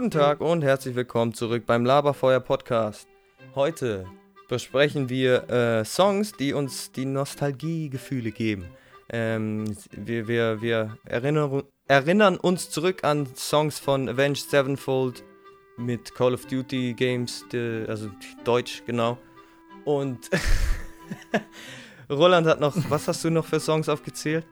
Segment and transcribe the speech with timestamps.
[0.00, 3.06] Guten Tag und herzlich willkommen zurück beim Laberfeuer Podcast.
[3.54, 4.06] Heute
[4.48, 8.64] besprechen wir äh, Songs, die uns die Nostalgiegefühle geben.
[9.10, 15.22] Ähm, wir wir, wir erinnern, erinnern uns zurück an Songs von Avenged Sevenfold
[15.76, 18.08] mit Call of Duty Games, die, also
[18.44, 19.18] Deutsch, genau.
[19.84, 20.30] Und
[22.10, 24.46] Roland hat noch, was hast du noch für Songs aufgezählt?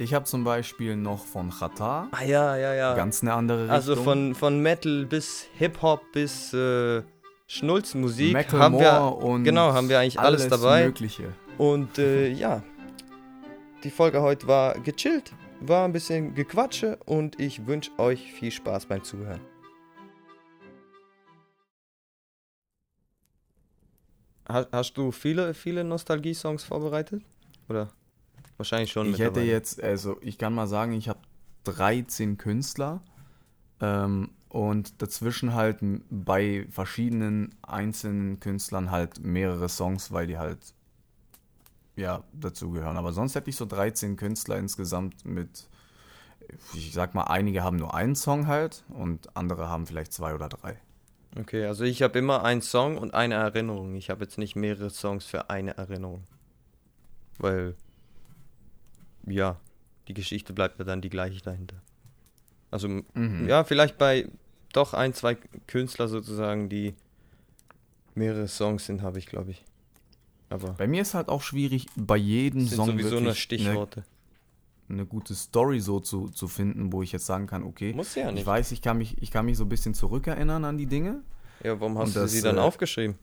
[0.00, 2.06] Ich habe zum Beispiel noch von Chata.
[2.12, 2.94] Ah ja, ja, ja.
[2.94, 3.74] Ganz eine andere Richtung.
[3.74, 7.02] Also von, von Metal bis Hip-Hop bis äh,
[7.48, 10.84] Schnulzenmusik Metal haben wir, und genau, haben wir eigentlich alles, alles dabei.
[10.84, 11.32] Mögliche.
[11.56, 12.62] Und äh, ja,
[13.82, 18.86] die Folge heute war gechillt, war ein bisschen Gequatsche und ich wünsche euch viel Spaß
[18.86, 19.40] beim Zuhören.
[24.48, 27.22] Ha- Hast du viele, viele Nostalgie-Songs vorbereitet?
[27.68, 27.88] Oder?
[28.58, 29.10] Wahrscheinlich schon.
[29.10, 31.20] Ich hätte jetzt, also ich kann mal sagen, ich habe
[31.64, 33.00] 13 Künstler
[33.80, 35.78] ähm, und dazwischen halt
[36.10, 40.58] bei verschiedenen einzelnen Künstlern halt mehrere Songs, weil die halt
[41.96, 42.96] ja dazugehören.
[42.96, 45.68] Aber sonst hätte ich so 13 Künstler insgesamt mit,
[46.74, 50.48] ich sag mal, einige haben nur einen Song halt und andere haben vielleicht zwei oder
[50.48, 50.78] drei.
[51.36, 53.94] Okay, also ich habe immer einen Song und eine Erinnerung.
[53.94, 56.24] Ich habe jetzt nicht mehrere Songs für eine Erinnerung.
[57.38, 57.76] Weil,
[59.30, 59.58] ja,
[60.08, 61.76] die Geschichte bleibt ja dann die gleiche dahinter.
[62.70, 63.46] Also, Mhm.
[63.48, 64.28] ja, vielleicht bei
[64.72, 66.94] doch ein, zwei Künstler sozusagen, die
[68.14, 69.64] mehrere Songs sind, habe ich, glaube ich.
[70.50, 73.34] Aber Bei mir ist halt auch schwierig, bei jedem sind Song sowieso nur wirklich eine,
[73.34, 74.04] Stichworte.
[74.88, 78.28] eine gute Story so zu, zu finden, wo ich jetzt sagen kann, okay, Muss ja
[78.28, 78.46] ich nicht.
[78.46, 81.22] weiß, ich kann mich, ich kann mich so ein bisschen zurückerinnern an die Dinge.
[81.62, 83.18] Ja, warum hast Und du das, sie dann äh, aufgeschrieben?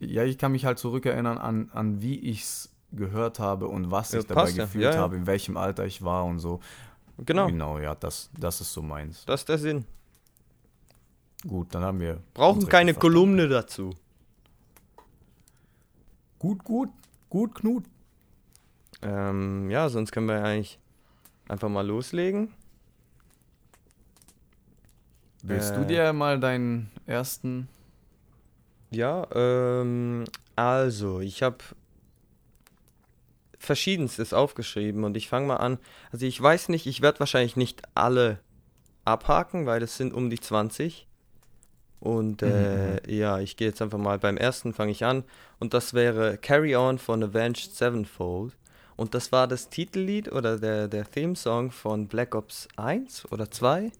[0.00, 4.12] Ja, ich kann mich halt zurückerinnern an, an wie ich es gehört habe und was
[4.12, 4.64] Ja, ich dabei ja.
[4.64, 6.60] gefühlt Ja, habe, in welchem Alter ich war und so.
[7.18, 9.24] Genau, Genau, ja, das, das ist so meins.
[9.24, 9.84] das ist der Sinn.
[11.46, 12.20] Gut, dann haben wir.
[12.32, 12.94] Brauchen keine.
[12.94, 13.90] Kolumne dazu.
[16.38, 16.88] Gut, gut,
[17.28, 17.84] gut, Knut.
[19.02, 20.78] Ähm, ja, sonst können wir eigentlich
[21.48, 22.52] einfach mal loslegen.
[25.42, 25.76] Willst Äh.
[25.78, 27.68] du dir mal deinen ersten.
[28.90, 30.24] Ja, ähm,
[30.56, 31.58] also, ich habe
[33.64, 35.78] verschiedenstes aufgeschrieben und ich fange mal an.
[36.12, 38.40] Also, ich weiß nicht, ich werde wahrscheinlich nicht alle
[39.04, 41.06] abhaken, weil es sind um die 20.
[42.00, 45.24] Und äh, ja, ich gehe jetzt einfach mal beim ersten, fange ich an.
[45.58, 48.54] Und das wäre Carry On von Avenged Sevenfold.
[48.96, 53.90] Und das war das Titellied oder der, der Theme-Song von Black Ops 1 oder 2.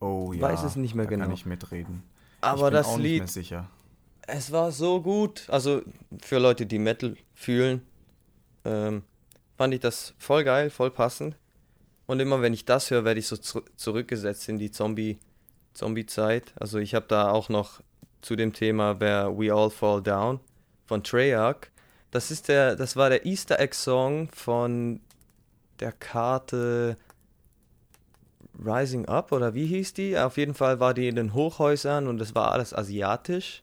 [0.00, 0.42] Oh ja.
[0.42, 1.24] Weiß es nicht mehr da genau.
[1.24, 2.02] Kann ich mitreden.
[2.40, 3.70] Aber ich bin das auch Lied, Nicht mehr sicher.
[4.26, 5.44] Es war so gut.
[5.48, 5.82] Also
[6.20, 7.82] für Leute, die Metal fühlen,
[8.64, 9.02] ähm,
[9.56, 11.36] fand ich das voll geil, voll passend.
[12.06, 15.18] Und immer wenn ich das höre, werde ich so zu zurückgesetzt in die Zombie
[15.74, 16.54] Zombie-Zeit.
[16.58, 17.82] Also ich habe da auch noch
[18.22, 20.40] zu dem Thema Where We All Fall Down
[20.86, 21.68] von Treyarch.
[22.10, 25.00] Das ist der, das war der Easter Egg Song von
[25.80, 26.96] der Karte
[28.58, 30.18] Rising Up oder wie hieß die?
[30.18, 33.60] Auf jeden Fall war die in den Hochhäusern und es war alles asiatisch.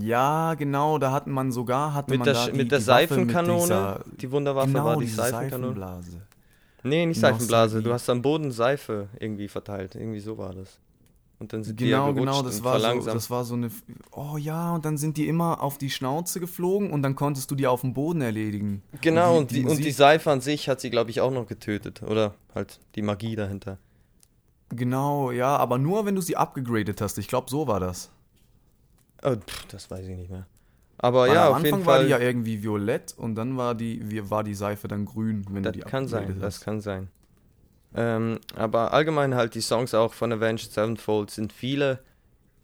[0.00, 2.84] Ja, genau, da hat man sogar, hatte Mit man der, da die, mit der die
[2.84, 3.58] Seifenkanone.
[3.58, 5.66] Mit dieser, die Wunderwaffe genau, war die Seifenkanone.
[5.74, 6.20] Seifenblase.
[6.82, 7.82] Nee, nicht Seifenblase.
[7.82, 9.94] Du hast am Boden Seife irgendwie verteilt.
[9.94, 10.78] Irgendwie so war das.
[11.38, 13.70] Und dann sind die ja Genau, genau, das und war, so, das war so eine.
[14.12, 17.54] Oh ja, und dann sind die immer auf die Schnauze geflogen und dann konntest du
[17.54, 18.82] die auf dem Boden erledigen.
[19.00, 21.46] genau, und die, und die Musik- Seife an sich hat sie, glaube ich, auch noch
[21.46, 22.02] getötet.
[22.02, 23.78] Oder halt die Magie dahinter.
[24.70, 27.18] Genau, ja, aber nur wenn du sie abgegradet hast.
[27.18, 28.10] Ich glaube, so war das.
[29.32, 30.46] Pff, das weiß ich nicht mehr.
[30.98, 32.04] Aber Weil ja, am auf jeden Anfang war Fall.
[32.04, 35.62] die ja irgendwie violett und dann war die, wie- war die Seife dann grün, wenn
[35.62, 36.64] das du die kann sein, abgegradet das hast.
[36.64, 37.08] kann sein.
[37.96, 42.00] Ähm, aber allgemein halt die Songs auch von Avenged Sevenfold sind viele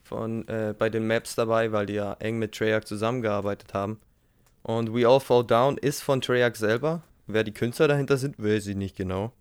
[0.03, 4.00] von äh, bei den Maps dabei, weil die ja eng mit Treyarch zusammengearbeitet haben.
[4.62, 7.03] Und We All Fall Down ist von Treyarch selber.
[7.27, 9.33] Wer die Künstler dahinter sind, weiß ich nicht genau.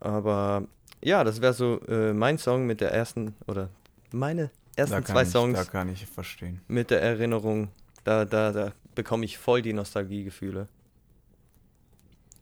[0.00, 0.64] Aber
[1.02, 3.68] ja, das wäre so äh, mein Song mit der ersten oder
[4.12, 6.60] meine ersten zwei ich, Songs Da kann ich verstehen.
[6.68, 7.68] mit der Erinnerung.
[8.04, 10.68] Da, da, da bekomme ich voll die Nostalgiegefühle.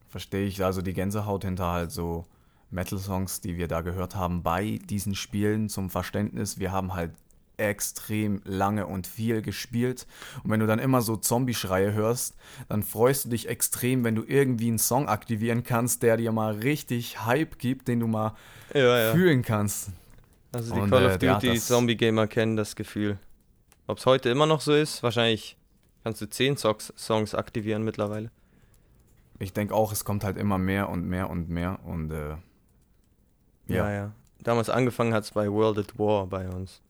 [0.08, 0.64] Verstehe ich.
[0.64, 2.24] Also die Gänsehaut hinter halt so
[2.70, 6.58] Metal-Songs, die wir da gehört haben bei diesen Spielen zum Verständnis.
[6.58, 7.12] Wir haben halt
[7.58, 10.06] extrem lange und viel gespielt.
[10.44, 12.36] Und wenn du dann immer so Zombie-Schreie hörst,
[12.68, 16.54] dann freust du dich extrem, wenn du irgendwie einen Song aktivieren kannst, der dir mal
[16.54, 18.34] richtig Hype gibt, den du mal
[18.74, 19.12] Ja, ja.
[19.12, 19.90] fühlen kannst.
[20.56, 23.18] Also die Und, Call äh, of Duty das- Zombie Gamer kennen das Gefühl.
[23.86, 25.58] Ob es heute immer noch so ist, wahrscheinlich
[26.02, 28.30] kannst du 10 Songs, Songs aktivieren mittlerweile.
[29.38, 32.36] Ich denke auch, es kommt halt immer mehr und mehr und mehr und äh,
[33.68, 34.12] Ja, ja.
[34.38, 36.80] Damals angefangen hat es bei World at War bei uns.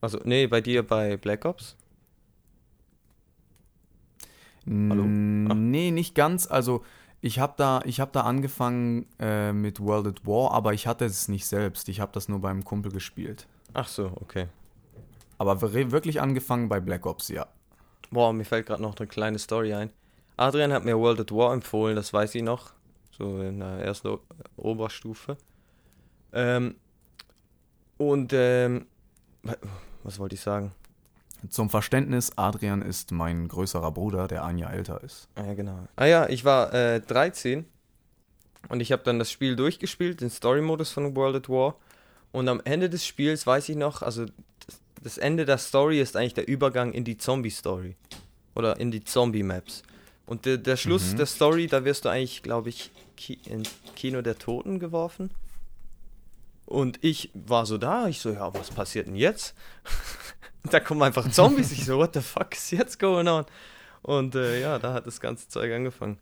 [0.00, 1.76] Also, nee, bei dir bei Black Ops?
[4.66, 5.02] Hallo?
[5.04, 5.54] Ah.
[5.54, 6.46] Nee, nicht ganz.
[6.48, 6.84] Also
[7.20, 11.04] ich habe da, ich hab da angefangen äh, mit World at War, aber ich hatte
[11.04, 11.88] es nicht selbst.
[11.88, 13.46] Ich habe das nur beim Kumpel gespielt.
[13.74, 14.46] Ach so, okay.
[15.38, 17.46] Aber wir- wirklich angefangen bei Black Ops, ja.
[18.10, 19.90] Boah, mir fällt gerade noch eine kleine Story ein.
[20.36, 22.72] Adrian hat mir World at War empfohlen, das weiß ich noch.
[23.10, 24.20] So in der ersten O-
[24.56, 25.36] Oberstufe.
[26.32, 26.76] Ähm,
[27.96, 28.86] und, ähm,
[29.42, 29.56] wa-
[30.04, 30.72] was wollte ich sagen?
[31.50, 35.28] Zum Verständnis, Adrian ist mein größerer Bruder, der ein Jahr älter ist.
[35.34, 35.88] Ah ja, genau.
[35.96, 37.64] Ah ja, ich war äh, 13
[38.68, 41.76] und ich habe dann das Spiel durchgespielt, den Story-Modus von World at War.
[42.32, 44.26] Und am Ende des Spiels weiß ich noch, also
[45.02, 47.96] das, Ende der Story ist eigentlich der Übergang in die Zombie-Story.
[48.54, 49.82] Oder in die Zombie-Maps.
[50.26, 51.16] Und der, der Schluss Mhm.
[51.18, 53.62] der Story, da wirst du eigentlich, glaube ich, Ki in
[53.94, 55.30] Kino der Toten geworfen.
[56.66, 59.54] Und ich war so da, ich so, ja, was passiert denn jetzt?
[60.66, 61.72] Und da kommen einfach Zombies.
[61.72, 63.44] Ich so, what the fuck is jetzt going on?
[64.02, 66.18] Und äh, ja, da hat das ganze Zeug angefangen.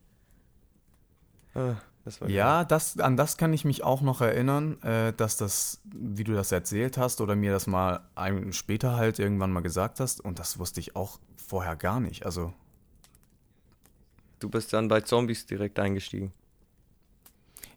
[1.55, 1.75] Ah,
[2.05, 2.21] das.
[2.27, 6.35] Ja, das, an das kann ich mich auch noch erinnern, äh, dass das, wie du
[6.35, 10.39] das erzählt hast oder mir das mal ein, später halt irgendwann mal gesagt hast und
[10.39, 12.27] das wusste ich auch vorher gar nicht.
[12.27, 12.53] Also
[14.41, 16.33] Du bist dann bei Zombies direkt eingestiegen.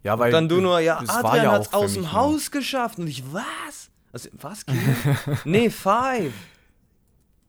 [0.03, 2.99] ja, weil Und dann du nur, ja, Adrian ja hat's aus dem nur- Haus geschafft.
[2.99, 3.89] Und ich, was?
[4.11, 4.79] Also, was, Kino?
[5.45, 6.33] nee, Five.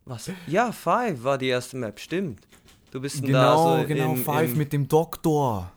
[0.08, 0.30] Was?
[0.46, 2.40] Ja, Five war die erste Map, stimmt.
[2.90, 5.70] Du bist Genau, da so genau, im, Five im, mit dem Doktor.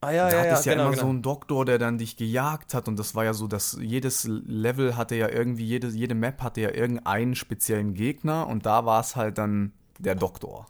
[0.00, 1.02] Ah, ja, da ja, ja, hattest ja genau, immer genau.
[1.02, 4.24] so einen Doktor, der dann dich gejagt hat und das war ja so, dass jedes
[4.24, 9.00] Level hatte ja irgendwie, jede, jede Map hatte ja irgendeinen speziellen Gegner und da war
[9.00, 10.66] es halt dann der Doktor.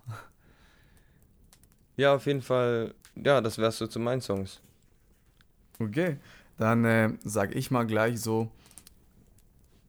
[1.97, 2.93] Ja, auf jeden Fall.
[3.15, 4.61] Ja, das wärst du zu meinen Songs.
[5.79, 6.19] Okay.
[6.59, 8.51] Dann äh, sag ich mal gleich so,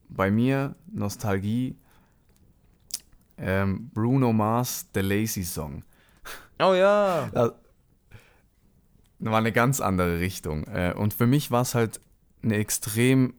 [0.08, 1.76] bei mir Nostalgie,
[3.38, 5.84] ähm, Bruno Mars, The Lazy Song.
[6.58, 7.28] Oh ja.
[7.32, 7.52] Das
[9.18, 10.64] war eine ganz andere Richtung.
[10.64, 12.00] Äh, Und für mich war es halt
[12.42, 13.34] eine extrem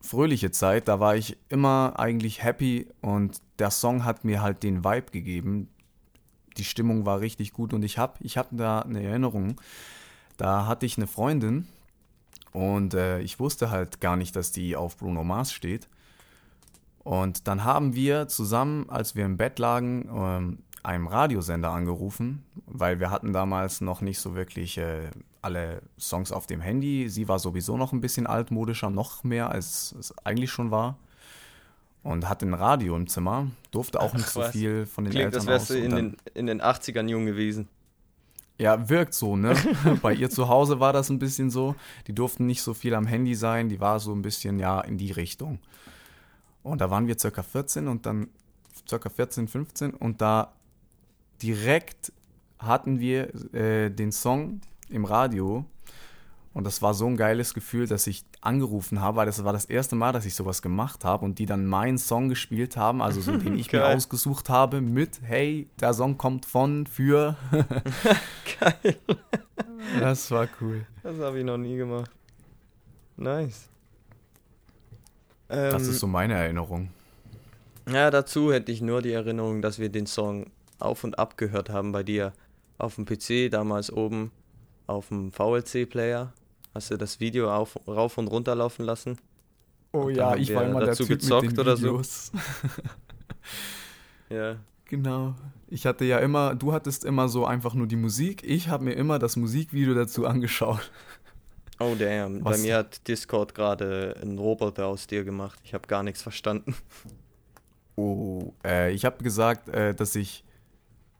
[0.00, 0.88] fröhliche Zeit.
[0.88, 5.68] Da war ich immer eigentlich happy und der Song hat mir halt den Vibe gegeben.
[6.56, 9.60] Die Stimmung war richtig gut und ich habe ich hab da eine Erinnerung.
[10.36, 11.66] Da hatte ich eine Freundin
[12.52, 15.88] und äh, ich wusste halt gar nicht, dass die auf Bruno Mars steht.
[17.04, 23.00] Und dann haben wir zusammen, als wir im Bett lagen, ähm, einem Radiosender angerufen, weil
[23.00, 25.10] wir hatten damals noch nicht so wirklich äh,
[25.40, 27.08] alle Songs auf dem Handy.
[27.08, 30.98] Sie war sowieso noch ein bisschen altmodischer, noch mehr als es eigentlich schon war.
[32.02, 34.52] Und hatte ein Radio im Zimmer, durfte auch nicht so was.
[34.52, 35.76] viel von den Klingt, als Eltern wärst aus.
[35.76, 37.66] du in den, in den 80ern jung gewesen.
[38.58, 39.54] ja, wirkt so, ne?
[40.02, 41.76] Bei ihr zu Hause war das ein bisschen so.
[42.06, 44.98] Die durften nicht so viel am Handy sein, die war so ein bisschen, ja, in
[44.98, 45.60] die Richtung.
[46.64, 48.28] Und da waren wir circa 14 und dann
[48.88, 50.52] circa 14, 15 und da
[51.40, 52.12] direkt
[52.58, 55.64] hatten wir äh, den Song im Radio
[56.54, 59.64] und das war so ein geiles Gefühl, dass ich angerufen habe, weil das war das
[59.64, 63.20] erste Mal, dass ich sowas gemacht habe und die dann meinen Song gespielt haben, also
[63.20, 67.36] so den ich mir ausgesucht habe mit, hey, der Song kommt von, für.
[68.60, 68.96] Geil.
[69.98, 70.86] Das war cool.
[71.02, 72.10] Das habe ich noch nie gemacht.
[73.16, 73.68] Nice.
[75.48, 76.90] Ähm, Das ist so meine Erinnerung.
[77.88, 81.68] Ja, dazu hätte ich nur die Erinnerung, dass wir den Song auf und ab gehört
[81.70, 82.32] haben bei dir
[82.78, 84.30] auf dem PC, damals oben
[84.86, 86.32] auf dem VLC-Player.
[86.74, 89.18] Hast du das Video auf, rauf und runter laufen lassen?
[89.92, 92.00] Oh Und dann haben wir dazu gezockt oder so.
[94.30, 94.56] Ja.
[94.86, 95.34] Genau.
[95.68, 98.42] Ich hatte ja immer, du hattest immer so einfach nur die Musik.
[98.44, 100.90] Ich habe mir immer das Musikvideo dazu angeschaut.
[101.80, 105.58] Oh damn, bei Was- mir hat Discord gerade einen Roboter aus dir gemacht.
[105.64, 106.74] Ich habe gar nichts verstanden.
[107.96, 110.42] Oh, äh, ich habe gesagt, äh, dass ich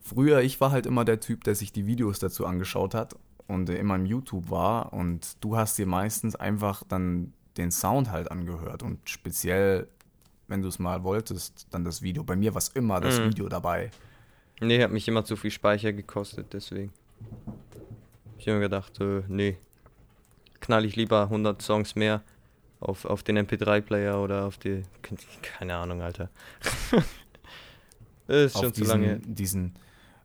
[0.00, 3.14] früher, ich war halt immer der Typ, der sich die Videos dazu angeschaut hat
[3.46, 8.10] und äh, immer im YouTube war und du hast dir meistens einfach dann den Sound
[8.10, 9.86] halt angehört und speziell,
[10.48, 12.24] wenn du es mal wolltest, dann das Video.
[12.24, 13.26] Bei mir war es immer das Mhm.
[13.26, 13.92] Video dabei.
[14.60, 16.92] Nee, hat mich immer zu viel Speicher gekostet, deswegen.
[18.38, 19.58] Ich habe mir gedacht, äh, nee.
[20.64, 22.22] Knall ich lieber 100 Songs mehr
[22.80, 24.82] auf, auf den MP3-Player oder auf die.
[25.42, 26.30] Keine Ahnung, Alter.
[28.28, 29.18] ist schon auf zu lange.
[29.18, 29.74] diesen, diesen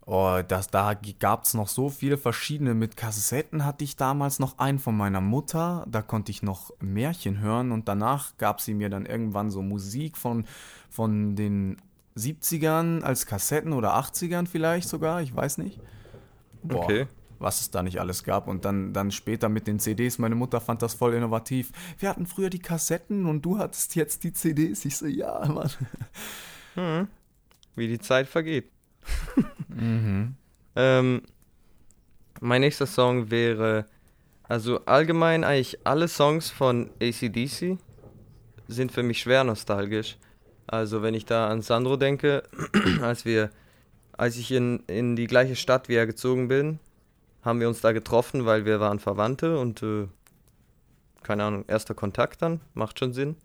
[0.05, 2.74] oh, das, da gab es noch so viele verschiedene.
[2.74, 5.86] Mit Kassetten hatte ich damals noch einen von meiner Mutter.
[5.89, 10.15] Da konnte ich noch Märchen hören und danach gab sie mir dann irgendwann so Musik
[10.15, 10.46] von,
[10.89, 11.81] von den
[12.15, 15.81] 70ern als Kassetten oder 80ern vielleicht sogar, ich weiß nicht.
[16.63, 17.08] Boah, Okay.
[17.39, 18.48] Was es da nicht alles gab.
[18.48, 21.72] Und dann, dann später mit den CDs, meine Mutter fand das voll innovativ.
[21.98, 24.86] Wir hatten früher die Kassetten und du hattest jetzt die CDs.
[24.86, 25.69] Ich so, ja, Mann.
[26.75, 27.08] Hm.
[27.75, 28.69] Wie die Zeit vergeht.
[29.69, 30.36] mhm.
[30.75, 31.22] ähm,
[32.41, 33.86] mein nächster Song wäre,
[34.43, 37.77] also allgemein eigentlich alle Songs von ACDC
[38.67, 40.17] sind für mich schwer nostalgisch.
[40.67, 42.43] Also wenn ich da an Sandro denke,
[43.01, 43.50] als wir,
[44.13, 46.79] als ich in, in die gleiche Stadt wie er gezogen bin,
[47.49, 50.07] haben wir uns da getroffen, weil wir waren Verwandte und äh,
[51.23, 53.35] keine Ahnung, erster Kontakt dann, macht schon Sinn.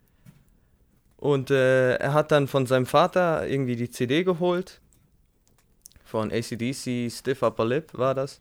[1.17, 4.79] Und äh, er hat dann von seinem Vater irgendwie die CD geholt.
[6.03, 8.39] Von ACDC Stiff Upper Lip war das.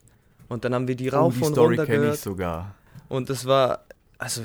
[0.48, 2.14] Und dann haben wir die oh, rauf die und Story runter gehört.
[2.16, 2.74] Ich sogar.
[3.08, 3.84] Und das war,
[4.18, 4.42] also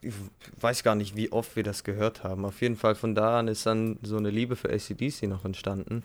[0.00, 0.14] ich
[0.60, 2.44] weiß gar nicht, wie oft wir das gehört haben.
[2.44, 6.02] Auf jeden Fall von da an ist dann so eine Liebe für ACDC noch entstanden.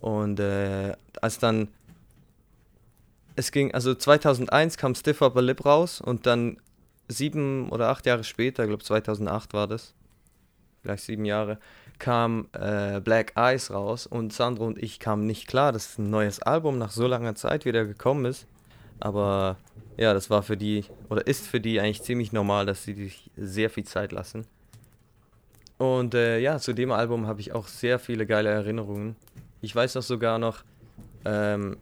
[0.00, 1.68] Und äh, als dann
[3.36, 6.58] es ging, also 2001 kam Stiff Upper Lip raus und dann
[7.08, 9.94] sieben oder acht Jahre später, ich glaube 2008 war das,
[10.82, 11.58] vielleicht sieben Jahre,
[11.98, 16.40] kam äh, Black Eyes raus und Sandro und ich kamen nicht klar, dass ein neues
[16.42, 18.46] Album nach so langer Zeit wieder gekommen ist.
[19.00, 19.56] Aber
[19.96, 23.30] ja, das war für die oder ist für die eigentlich ziemlich normal, dass sie sich
[23.36, 24.46] sehr viel Zeit lassen.
[25.78, 29.16] Und äh, ja, zu dem Album habe ich auch sehr viele geile Erinnerungen.
[29.60, 30.62] Ich weiß auch sogar noch,
[31.24, 31.76] ähm,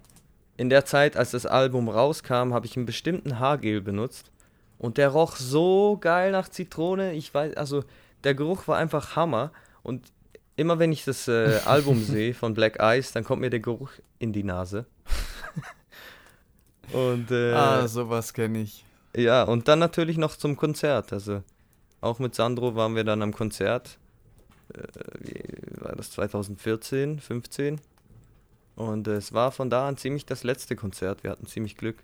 [0.56, 4.30] in der Zeit, als das Album rauskam, habe ich einen bestimmten Haargel benutzt.
[4.78, 7.12] Und der roch so geil nach Zitrone.
[7.12, 7.84] Ich weiß, also
[8.24, 9.52] der Geruch war einfach Hammer.
[9.82, 10.12] Und
[10.56, 13.90] immer wenn ich das äh, Album sehe von Black Eyes, dann kommt mir der Geruch
[14.18, 14.86] in die Nase.
[16.92, 18.84] und äh, ah, sowas kenne ich.
[19.16, 21.12] Ja, und dann natürlich noch zum Konzert.
[21.12, 21.42] Also
[22.00, 23.98] auch mit Sandro waren wir dann am Konzert.
[24.74, 24.82] Äh,
[25.20, 27.80] wie war das 2014, 15?
[28.76, 31.22] Und es war von da an ziemlich das letzte Konzert.
[31.22, 31.96] Wir hatten ziemlich Glück.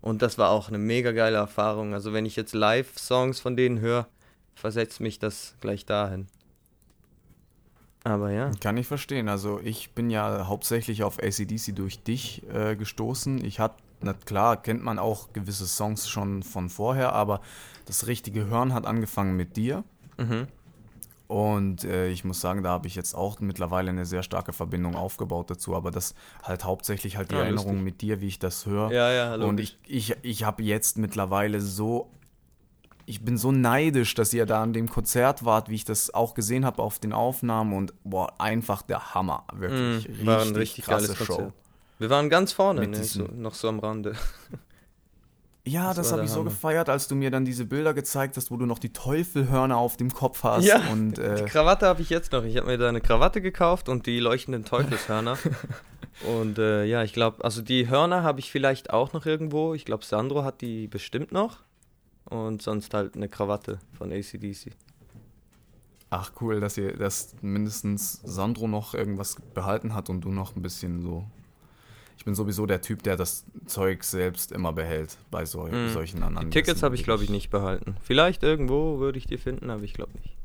[0.00, 1.92] Und das war auch eine mega geile Erfahrung.
[1.92, 4.06] Also wenn ich jetzt Live-Songs von denen höre,
[4.54, 6.28] versetzt mich das gleich dahin.
[8.04, 8.52] Aber ja.
[8.60, 9.28] Kann ich verstehen.
[9.28, 13.44] Also ich bin ja hauptsächlich auf ACDC durch dich äh, gestoßen.
[13.44, 17.40] Ich hatte, na klar, kennt man auch gewisse Songs schon von vorher, aber
[17.86, 19.82] das richtige Hören hat angefangen mit dir.
[20.18, 20.46] Mhm.
[21.28, 24.94] Und äh, ich muss sagen, da habe ich jetzt auch mittlerweile eine sehr starke Verbindung
[24.94, 27.84] aufgebaut dazu, aber das halt hauptsächlich halt die ja, Erinnerung lustig.
[27.84, 28.92] mit dir, wie ich das höre.
[28.92, 29.48] Ja, ja, hallo.
[29.48, 32.10] Und ich, ich, ich habe jetzt mittlerweile so
[33.08, 36.34] ich bin so neidisch, dass ihr da an dem Konzert wart, wie ich das auch
[36.34, 40.08] gesehen habe auf den Aufnahmen und boah, einfach der Hammer, wirklich.
[40.08, 41.24] Mm, richtig, war ein richtig krasse Show.
[41.24, 41.52] Konzert.
[41.98, 43.04] Wir waren ganz vorne, ne?
[43.04, 44.14] so, noch so am Rande.
[45.66, 46.44] Ja, das, das habe ich Hammer.
[46.44, 49.76] so gefeiert, als du mir dann diese Bilder gezeigt hast, wo du noch die Teufelhörner
[49.76, 50.64] auf dem Kopf hast.
[50.64, 52.44] Ja, und, äh, die Krawatte habe ich jetzt noch.
[52.44, 55.36] Ich habe mir da eine Krawatte gekauft und die leuchtenden Teufelshörner.
[56.40, 59.74] und äh, ja, ich glaube, also die Hörner habe ich vielleicht auch noch irgendwo.
[59.74, 61.58] Ich glaube, Sandro hat die bestimmt noch
[62.26, 64.70] und sonst halt eine Krawatte von ACDC.
[66.10, 70.62] Ach cool, dass ihr, dass mindestens Sandro noch irgendwas behalten hat und du noch ein
[70.62, 71.24] bisschen so.
[72.26, 75.90] Ich bin sowieso der Typ, der das Zeug selbst immer behält bei so, mm.
[75.90, 76.50] solchen anderen.
[76.50, 77.94] Die Tickets habe ich glaube ich nicht behalten.
[78.02, 80.36] Vielleicht irgendwo würde ich die finden, aber ich glaube nicht.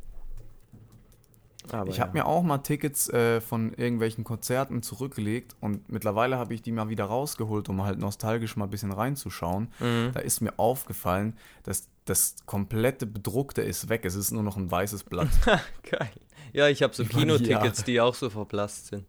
[1.72, 2.04] Aber ich ja.
[2.04, 6.72] habe mir auch mal Tickets äh, von irgendwelchen Konzerten zurückgelegt und mittlerweile habe ich die
[6.72, 9.70] mal wieder rausgeholt, um halt nostalgisch mal ein bisschen reinzuschauen.
[9.80, 10.12] Mhm.
[10.14, 14.06] Da ist mir aufgefallen, dass das komplette Bedruckte ist weg.
[14.06, 15.30] Es ist nur noch ein weißes Blatt.
[15.90, 16.12] Geil.
[16.54, 19.06] Ja, ich habe so Kinotickets, die auch so verblasst sind.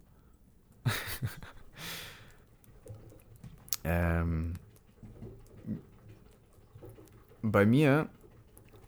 [3.84, 4.54] ähm,
[7.42, 8.08] bei mir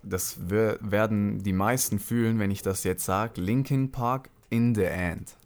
[0.07, 3.41] das werden die meisten fühlen, wenn ich das jetzt sage.
[3.41, 5.37] Linkin Park in the End.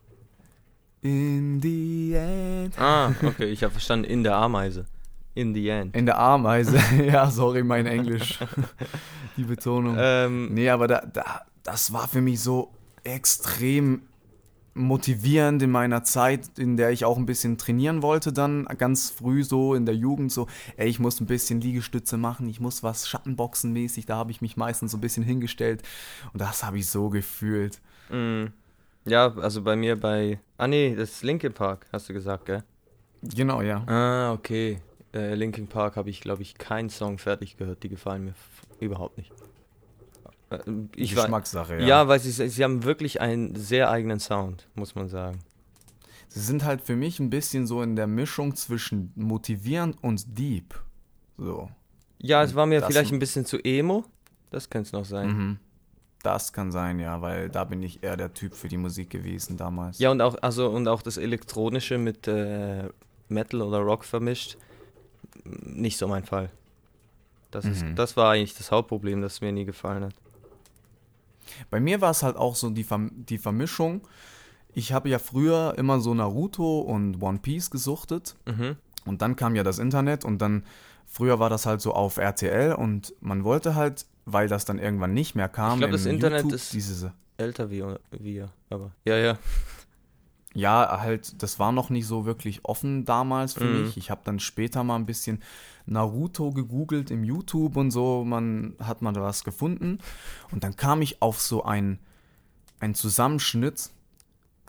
[1.02, 2.78] In the End.
[2.78, 4.86] Ah, okay, ich habe verstanden, in der Ameise.
[5.34, 5.94] In the End.
[5.94, 6.78] In der Ameise.
[7.06, 8.40] ja, sorry, mein Englisch.
[9.36, 9.96] die Betonung.
[9.98, 12.72] Ähm, nee, aber da, da, das war für mich so
[13.04, 14.02] extrem
[14.78, 19.42] motivierend in meiner Zeit, in der ich auch ein bisschen trainieren wollte, dann ganz früh
[19.44, 23.08] so in der Jugend so, ey, ich muss ein bisschen Liegestütze machen, ich muss was
[23.08, 25.82] Schattenboxen mäßig, da habe ich mich meistens so ein bisschen hingestellt
[26.32, 27.80] und das habe ich so gefühlt.
[28.10, 28.46] Mm.
[29.04, 32.62] Ja, also bei mir bei, ah nee, das ist Linkin Park, hast du gesagt, gell?
[33.22, 33.82] Genau, ja.
[33.86, 34.80] Ah, okay.
[35.12, 38.34] Äh, Linkin Park habe ich, glaube ich, keinen Song fertig gehört, die gefallen mir
[38.80, 39.32] überhaupt nicht.
[40.50, 40.58] Äh,
[40.96, 41.86] ich Geschmackssache, ja.
[41.86, 45.40] Ja, weil sie, sie haben wirklich einen sehr eigenen Sound, muss man sagen.
[46.28, 50.74] Sie sind halt für mich ein bisschen so in der Mischung zwischen motivierend und deep.
[51.38, 51.70] So.
[52.18, 54.04] Ja, es war mir das vielleicht ein bisschen zu emo.
[54.50, 55.28] Das könnte es noch sein.
[55.28, 55.58] Mhm.
[56.22, 59.56] Das kann sein, ja, weil da bin ich eher der Typ für die Musik gewesen
[59.56, 59.98] damals.
[60.00, 62.88] Ja, und auch, also, und auch das Elektronische mit äh,
[63.28, 64.56] Metal oder Rock vermischt.
[65.44, 66.50] nicht so mein Fall.
[67.50, 67.94] Das, ist, Mhm.
[67.94, 70.14] das war eigentlich das Hauptproblem, das mir nie gefallen hat.
[71.70, 74.06] Bei mir war es halt auch so die, Verm die Vermischung.
[74.74, 78.36] Ich habe ja früher immer so Naruto und One Piece gesuchtet.
[78.46, 78.76] Mhm.
[79.06, 80.64] Und dann kam ja das Internet und dann,
[81.06, 85.14] früher war das halt so auf RTL und man wollte halt, weil das dann irgendwann
[85.14, 88.90] nicht mehr kam, Ich glaub, das Internet YouTube ist- diese, Älter wie wir, aber.
[89.06, 89.38] Ja, ja.
[90.54, 93.82] ja, halt, das war noch nicht so wirklich offen damals für Mhm.
[93.82, 93.96] mich.
[93.96, 95.42] Ich habe dann später mal ein bisschen
[95.90, 99.98] Naruto gegoogelt im YouTube und so, man hat mal was gefunden.
[100.50, 101.98] Und dann kam ich auf so ein,
[102.80, 103.90] ein Zusammenschnitt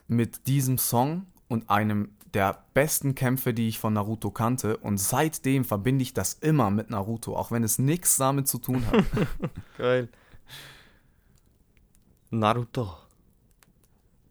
[0.08, 4.78] mit diesem Song und einem der besten Kämpfe, die ich von Naruto kannte.
[4.78, 8.84] Und seitdem verbinde ich das immer mit Naruto, auch wenn es nichts damit zu tun
[8.88, 9.04] hat.
[9.78, 10.10] Geil.
[12.30, 12.96] Naruto.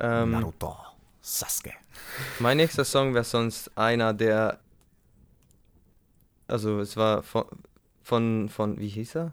[0.00, 0.76] Ähm, Naruto,
[1.20, 1.72] Sasuke.
[2.38, 4.60] Mein nächster Song wäre sonst einer, der.
[6.48, 7.44] Also, es war von,
[8.02, 8.78] von, von.
[8.78, 9.32] Wie hieß er?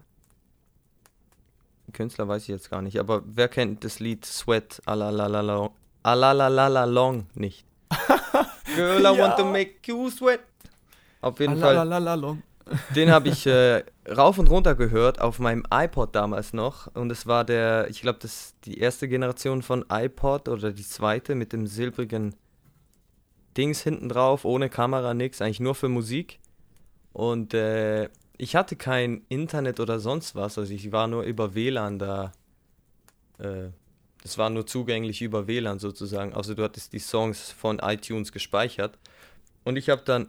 [1.92, 5.70] Künstler weiß ich jetzt gar nicht, aber wer kennt das Lied Sweat Alalalala
[6.02, 7.64] Alalalala Long nicht?
[8.76, 9.50] Girl, I want to Ja.
[9.50, 10.40] make you sweat.
[11.20, 11.78] Auf jeden Fall.
[11.78, 12.42] Alalalalong.
[12.96, 16.88] Den habe ich äh, rauf und runter gehört auf meinem iPod damals noch.
[16.94, 21.36] Und es war der, ich glaube, das die erste Generation von iPod oder die zweite
[21.36, 22.34] mit dem silbrigen
[23.56, 26.40] Dings hinten drauf, ohne Kamera, nix, eigentlich nur für Musik.
[27.16, 31.98] Und äh, ich hatte kein Internet oder sonst was, also ich war nur über WLAN
[31.98, 32.32] da.
[33.38, 33.70] Äh,
[34.22, 36.34] das war nur zugänglich über WLAN sozusagen.
[36.34, 38.98] Also du hattest die Songs von iTunes gespeichert.
[39.64, 40.28] Und ich habe dann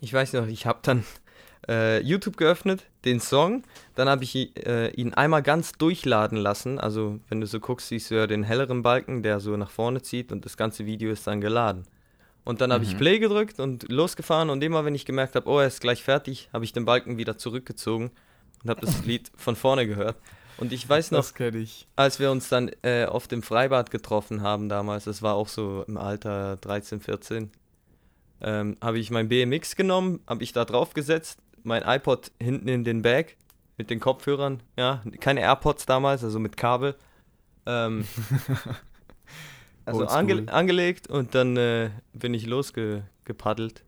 [0.00, 1.04] ich weiß noch, ich habe dann
[1.68, 6.78] äh, YouTube geöffnet, den Song, dann habe ich äh, ihn einmal ganz durchladen lassen.
[6.78, 10.02] Also, wenn du so guckst, siehst du ja den helleren Balken, der so nach vorne
[10.02, 11.84] zieht und das ganze Video ist dann geladen.
[12.48, 12.98] Und dann habe ich Mhm.
[12.98, 16.48] Play gedrückt und losgefahren und immer, wenn ich gemerkt habe, oh, er ist gleich fertig,
[16.50, 18.10] habe ich den Balken wieder zurückgezogen
[18.62, 20.16] und habe das Lied von vorne gehört.
[20.56, 21.86] Und ich weiß noch, ich.
[21.94, 25.84] als wir uns dann äh, oft im Freibad getroffen haben damals, das war auch so
[25.86, 27.50] im Alter 13, 14,
[28.40, 32.82] ähm, habe ich mein BMX genommen, habe ich da drauf gesetzt, mein iPod hinten in
[32.82, 33.36] den Bag
[33.76, 36.94] mit den Kopfhörern, ja, keine AirPods damals, also mit Kabel.
[37.66, 38.06] Ähm,
[39.88, 43.84] also ange angelegt und dann äh, bin ich losgepaddelt.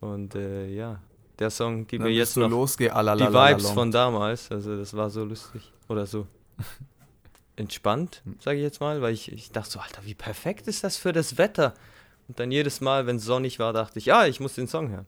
[0.00, 1.00] Und äh, ja,
[1.38, 2.94] der Song gibt mir jetzt noch losgeh, die.
[2.94, 4.50] Vibes von damals.
[4.50, 5.72] Also das war so lustig.
[5.88, 6.26] Oder so
[7.56, 10.96] entspannt, sage ich jetzt mal, weil ich, ich dachte so, Alter, wie perfekt ist das
[10.96, 11.74] für das Wetter?
[12.28, 14.90] Und dann jedes Mal, wenn es sonnig war, dachte ich, ja, ich muss den Song
[14.90, 15.06] hören.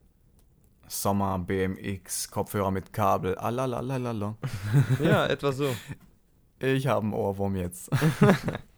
[0.86, 4.36] Sommer, BMX, Kopfhörer mit Kabel, alalalalala.
[5.02, 5.74] Ja, etwa so.
[6.60, 7.90] Ich habe einen Ohrwurm jetzt.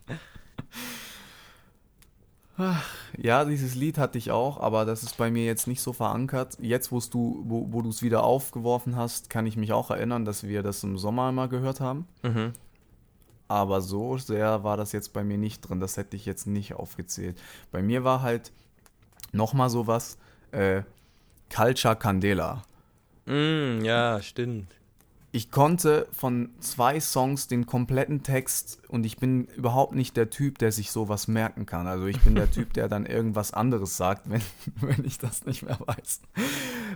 [2.59, 2.83] Ach,
[3.19, 6.57] ja, dieses Lied hatte ich auch, aber das ist bei mir jetzt nicht so verankert.
[6.61, 10.25] Jetzt, wo's du, wo, wo du es wieder aufgeworfen hast, kann ich mich auch erinnern,
[10.25, 12.07] dass wir das im Sommer mal gehört haben.
[12.23, 12.53] Mhm.
[13.49, 15.81] Aber so sehr war das jetzt bei mir nicht drin.
[15.81, 17.41] Das hätte ich jetzt nicht aufgezählt.
[17.71, 18.53] Bei mir war halt
[19.33, 20.19] nochmal sowas,
[20.51, 20.83] äh,
[21.55, 22.63] Culture Candela.
[23.27, 24.76] Mm, ja, stimmt.
[25.37, 30.57] Ich konnte von zwei Songs den kompletten Text und ich bin überhaupt nicht der Typ,
[30.57, 31.87] der sich sowas merken kann.
[31.87, 34.41] Also ich bin der Typ, der dann irgendwas anderes sagt, wenn,
[34.81, 36.23] wenn ich das nicht mehr weiß.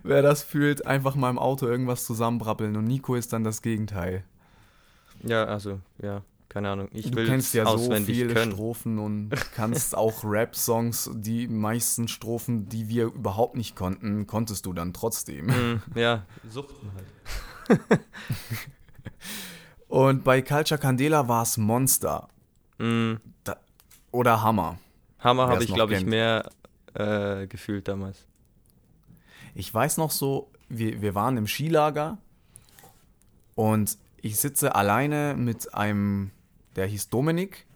[0.05, 4.25] Wer das fühlt, einfach mal im Auto irgendwas zusammenbrabbeln und Nico ist dann das Gegenteil.
[5.23, 6.89] Ja, also, ja, keine Ahnung.
[6.93, 8.53] Ich du will kennst ja so viele können.
[8.53, 14.73] Strophen und kannst auch Rap-Songs, die meisten Strophen, die wir überhaupt nicht konnten, konntest du
[14.73, 15.49] dann trotzdem.
[15.49, 17.05] Mm, ja, Suchten halt.
[19.89, 22.29] Und bei Culture Candela war es Monster
[22.81, 23.17] Mm,
[24.11, 24.79] oder Hammer.
[25.19, 26.51] Hammer habe ich, glaube ich, mehr
[26.95, 28.27] äh, gefühlt damals.
[29.55, 32.17] Ich weiß noch so, wir, wir waren im Skilager
[33.55, 36.31] und ich sitze alleine mit einem,
[36.75, 37.67] der hieß Dominik,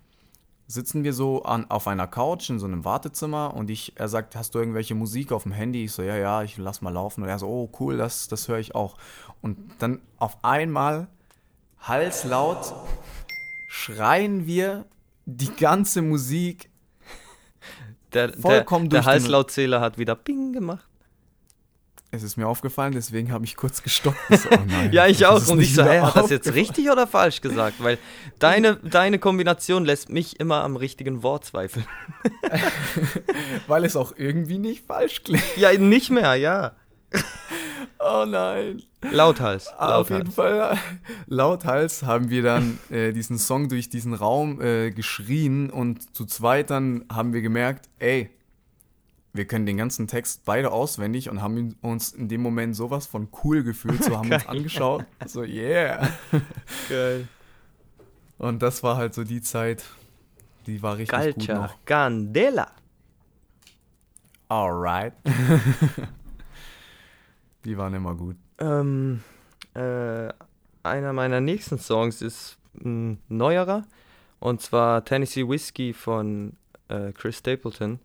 [0.67, 4.35] sitzen wir so an, auf einer Couch in so einem Wartezimmer und ich, er sagt,
[4.37, 5.85] hast du irgendwelche Musik auf dem Handy?
[5.85, 7.23] Ich so, ja, ja, ich lass mal laufen.
[7.23, 8.97] Und er so, oh cool, das, das höre ich auch.
[9.43, 11.09] Und dann auf einmal,
[11.81, 12.75] halslaut,
[13.69, 14.87] schreien wir
[15.27, 16.71] die ganze Musik.
[18.13, 20.89] Der, der, Vollkommen der durch den- Halslautzähler hat wieder Ping gemacht.
[22.15, 24.17] Es ist mir aufgefallen, deswegen habe ich kurz gestoppt.
[24.31, 25.47] So, oh nein, Ja, ich auch.
[25.49, 27.83] Und ich so, hey, hat das jetzt richtig oder falsch gesagt?
[27.83, 27.99] Weil
[28.39, 31.87] deine, deine Kombination lässt mich immer am richtigen Wort zweifeln.
[33.67, 35.45] Weil es auch irgendwie nicht falsch klingt.
[35.57, 36.73] Ja, nicht mehr, ja.
[37.99, 38.83] Oh nein.
[39.01, 39.69] Lauthals.
[39.79, 40.35] Auf jeden Lauthals.
[40.35, 40.79] Fall,
[41.27, 46.71] lauthals haben wir dann äh, diesen Song durch diesen Raum äh, geschrien und zu zweit
[46.71, 48.31] dann haben wir gemerkt, ey,
[49.35, 53.29] wir können den ganzen Text beide auswendig und haben uns in dem Moment sowas von
[53.43, 55.05] cool gefühlt, so haben uns angeschaut.
[55.27, 56.09] So, yeah.
[56.89, 57.27] Geil.
[58.39, 59.85] Und das war halt so die Zeit,
[60.67, 61.85] die war richtig Calcia, gut noch.
[61.85, 62.71] Candela.
[64.49, 65.15] Alright.
[67.65, 68.37] die waren immer gut.
[68.59, 69.21] Ähm,
[69.75, 70.29] äh,
[70.85, 73.85] einer meiner nächsten Songs ist ein neuerer.
[74.39, 76.53] Und zwar Tennessee Whiskey von
[76.87, 77.99] äh, Chris Stapleton.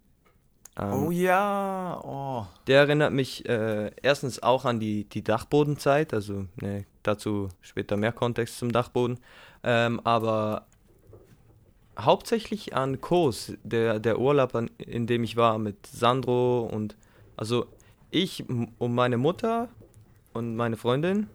[0.80, 2.46] Ähm, oh ja, oh.
[2.68, 8.14] Der erinnert mich äh, erstens auch an die, die Dachbodenzeit, also ne, dazu später mehr
[8.14, 9.20] Kontext zum Dachboden,
[9.64, 10.66] ähm, aber
[12.00, 16.96] hauptsächlich an Kos, der, der Urlaub, an, in dem ich war mit Sandro und
[17.36, 17.66] also
[18.12, 19.68] ich und meine Mutter
[20.34, 21.28] und meine Freundin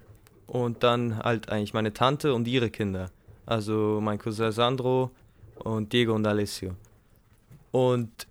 [0.46, 3.10] und dann halt eigentlich meine Tante und ihre Kinder,
[3.44, 5.10] also mein Cousin Sandro
[5.56, 6.74] und Diego und Alessio.
[7.70, 8.26] Und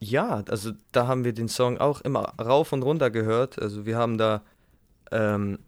[0.00, 3.60] ja, also da haben wir den Song auch immer rauf und runter gehört.
[3.60, 4.42] Also wir haben da,
[5.10, 5.58] ähm,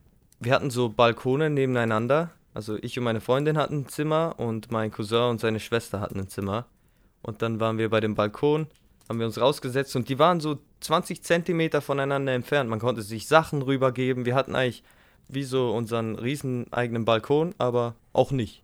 [0.40, 2.30] wir hatten so Balkone nebeneinander.
[2.54, 6.20] Also ich und meine Freundin hatten ein Zimmer und mein Cousin und seine Schwester hatten
[6.20, 6.66] ein Zimmer.
[7.22, 8.66] Und dann waren wir bei dem Balkon,
[9.08, 12.70] haben wir uns rausgesetzt und die waren so 20 Zentimeter voneinander entfernt.
[12.70, 14.26] Man konnte sich Sachen rübergeben.
[14.26, 14.84] Wir hatten eigentlich
[15.28, 18.62] wie so unseren riesen eigenen Balkon, aber auch nicht.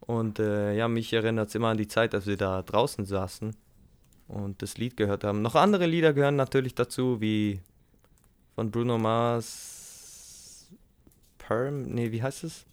[0.00, 3.54] Und äh, ja, mich erinnert es immer an die Zeit, als wir da draußen saßen
[4.28, 5.42] und das Lied gehört haben.
[5.42, 7.60] Noch andere Lieder gehören natürlich dazu, wie
[8.54, 10.68] von Bruno Mars
[11.38, 12.66] Perm, nee, wie heißt es?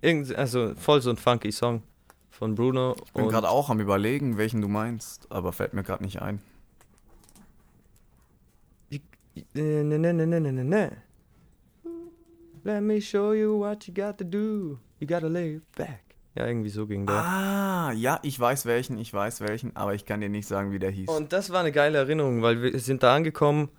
[0.00, 1.82] Irgend, also voll so ein funky Song
[2.30, 2.94] von Bruno.
[3.04, 6.40] Ich bin gerade auch am überlegen, welchen du meinst, aber fällt mir gerade nicht ein.
[9.54, 10.96] Ne, ne, ne, ne, ne, ne.
[12.64, 14.78] Let me show you what you got to do.
[14.98, 16.05] You gotta lay back.
[16.36, 17.16] Ja, irgendwie so ging der.
[17.16, 20.78] Ah, ja, ich weiß welchen, ich weiß welchen, aber ich kann dir nicht sagen, wie
[20.78, 21.08] der hieß.
[21.08, 23.70] Und das war eine geile Erinnerung, weil wir sind da angekommen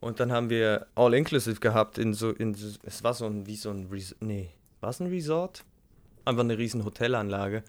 [0.00, 3.46] und dann haben wir All Inclusive gehabt in so, in so, es war so ein,
[3.46, 5.64] wie so ein, Res nee, war es ein Resort?
[6.24, 7.62] Einfach eine riesen Hotelanlage.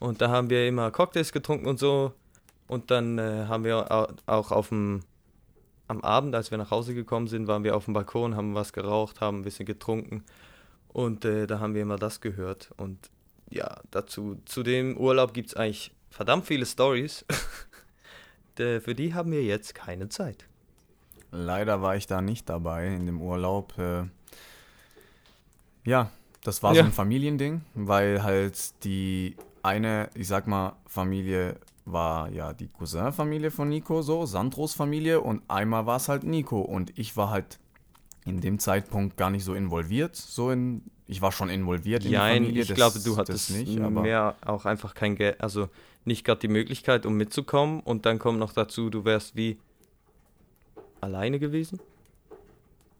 [0.00, 2.12] Und da haben wir immer Cocktails getrunken und so.
[2.68, 5.00] Und dann äh, haben wir au- auch auf dem,
[5.88, 8.72] am Abend, als wir nach Hause gekommen sind, waren wir auf dem Balkon, haben was
[8.74, 10.22] geraucht, haben ein bisschen getrunken.
[10.88, 12.70] Und äh, da haben wir immer das gehört.
[12.76, 13.10] Und
[13.50, 17.24] ja, dazu, zu dem Urlaub gibt es eigentlich verdammt viele Stories.
[18.56, 20.46] Für die haben wir jetzt keine Zeit.
[21.30, 23.78] Leider war ich da nicht dabei in dem Urlaub.
[23.78, 24.04] Äh,
[25.84, 26.10] ja,
[26.42, 26.82] das war Ja.
[26.82, 33.50] so ein Familiending, weil halt die eine, ich sag mal, Familie war ja die Cousin-Familie
[33.50, 36.60] von Nico, so, Sandros Familie, und einmal war es halt Nico.
[36.60, 37.58] Und ich war halt
[38.24, 42.42] in dem Zeitpunkt gar nicht so involviert, so in, ich war schon involviert in Nein,
[42.42, 42.62] die Familie.
[42.62, 45.68] ich das- glaube, du hattest nicht, aber mehr auch einfach kein Geld, also
[46.04, 47.80] nicht gerade die Möglichkeit, um mitzukommen.
[47.80, 49.58] Und dann kommt noch dazu, du wärst wie
[51.00, 51.80] alleine gewesen.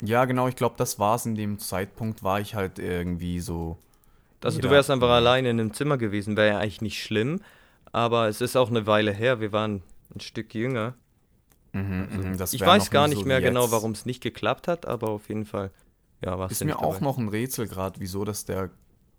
[0.01, 1.27] ja, genau, ich glaube, das war's.
[1.27, 3.77] In dem Zeitpunkt war ich halt irgendwie so.
[4.43, 7.41] Also du wärst einfach alleine in einem Zimmer gewesen, wäre ja eigentlich nicht schlimm.
[7.91, 9.83] Aber es ist auch eine Weile her, wir waren
[10.15, 10.95] ein Stück jünger.
[11.73, 14.87] Mhm, mhm, das ich weiß gar nicht so mehr genau, warum es nicht geklappt hat,
[14.87, 15.71] aber auf jeden Fall,
[16.25, 17.05] ja, warst Ist mir auch dabei.
[17.05, 18.71] noch ein Rätsel gerade, wieso dass der,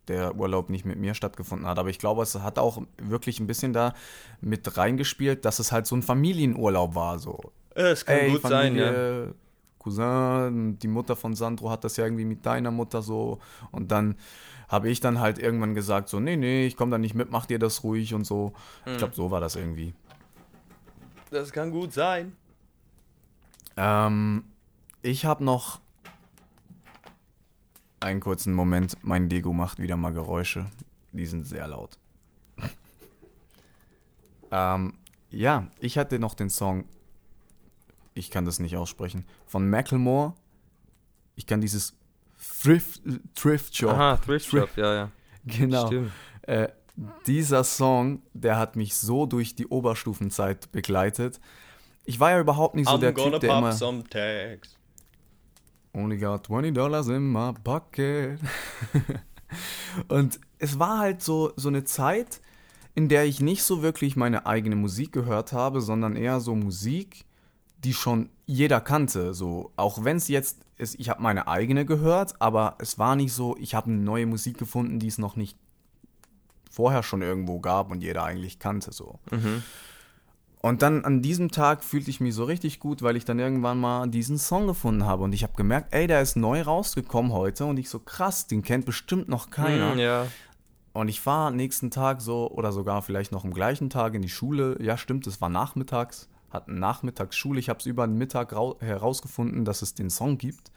[0.07, 1.79] der Urlaub nicht mit mir stattgefunden hat.
[1.79, 3.93] Aber ich glaube, es hat auch wirklich ein bisschen da
[4.41, 7.19] mit reingespielt, dass es halt so ein Familienurlaub war.
[7.19, 7.51] So.
[7.75, 8.85] Es kann Ey, gut sein, ja.
[8.88, 9.35] Familie,
[9.79, 13.39] Cousin, die Mutter von Sandro hat das ja irgendwie mit deiner Mutter so.
[13.71, 14.15] Und dann
[14.67, 17.45] habe ich dann halt irgendwann gesagt, so, nee, nee, ich komme da nicht mit, mach
[17.45, 18.51] dir das ruhig und so.
[18.85, 18.97] Ich Hm.
[18.97, 19.93] glaube, so war das irgendwie.
[21.31, 22.35] Das kann gut sein.
[23.77, 24.43] Ähm,
[25.01, 25.79] ich habe noch
[27.99, 28.97] einen kurzen Moment.
[29.01, 30.65] Mein Dego macht wieder mal Geräusche.
[31.12, 31.97] Die sind sehr laut.
[34.51, 34.93] ähm,
[35.31, 36.85] ja, ich hatte noch den Song,
[38.13, 40.33] ich kann das nicht aussprechen, von Macklemore.
[41.35, 41.95] Ich kann dieses
[42.62, 43.01] Thrift,
[43.35, 43.91] Thrift Shop.
[43.91, 45.12] Aha, Thrift Shop, ja, ja.
[45.45, 45.89] Genau.
[46.43, 46.69] Äh,
[47.25, 51.39] dieser Song, der hat mich so durch die Oberstufenzeit begleitet.
[52.05, 54.78] Ich war ja überhaupt nicht so der Typ, der immer some tags.
[55.93, 58.39] Only got 20 dollars in my pocket.
[60.08, 62.41] Und es war halt so, so eine Zeit,
[62.95, 67.25] in der ich nicht so wirklich meine eigene Musik gehört habe, sondern eher so Musik,
[67.84, 69.34] die schon jeder kannte.
[69.34, 73.34] So, auch wenn es jetzt ist, ich habe meine eigene gehört, aber es war nicht
[73.34, 75.58] so, ich habe eine neue Musik gefunden, die es noch nicht
[76.69, 78.93] vorher schon irgendwo gab und jeder eigentlich kannte.
[78.93, 79.19] So.
[79.32, 79.63] Mhm.
[80.61, 83.79] Und dann an diesem Tag fühlte ich mich so richtig gut, weil ich dann irgendwann
[83.79, 85.23] mal diesen Song gefunden habe.
[85.23, 87.65] Und ich habe gemerkt, ey, der ist neu rausgekommen heute.
[87.65, 89.95] Und ich so, krass, den kennt bestimmt noch keiner.
[89.95, 90.27] Mm, ja.
[90.91, 94.29] Und ich fahre nächsten Tag so, oder sogar vielleicht noch am gleichen Tag in die
[94.29, 94.75] Schule.
[94.81, 96.27] Ja, stimmt, es war nachmittags.
[96.49, 97.57] hatten Nachmittagsschule.
[97.57, 100.71] Ich habe es über den Mittag herausgefunden, dass es den Song gibt.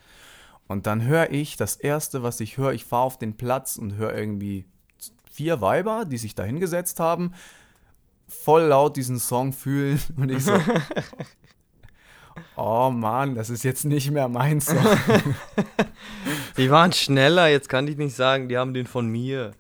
[0.69, 3.97] Und dann höre ich, das Erste, was ich höre, ich fahre auf den Platz und
[3.97, 4.65] höre irgendwie
[5.33, 7.33] vier Weiber, die sich da hingesetzt haben,
[8.33, 10.01] voll laut diesen Song fühlen.
[10.17, 10.53] Und ich so,
[12.57, 14.85] oh Mann, das ist jetzt nicht mehr mein Song.
[16.57, 19.53] die waren schneller, jetzt kann ich nicht sagen, die haben den von mir.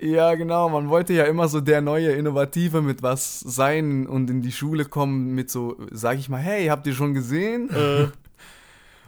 [0.00, 0.70] Ja, genau.
[0.70, 4.86] Man wollte ja immer so der neue Innovative mit was sein und in die Schule
[4.86, 7.68] kommen mit so, sag ich mal, hey, habt ihr schon gesehen?
[7.68, 8.08] Äh.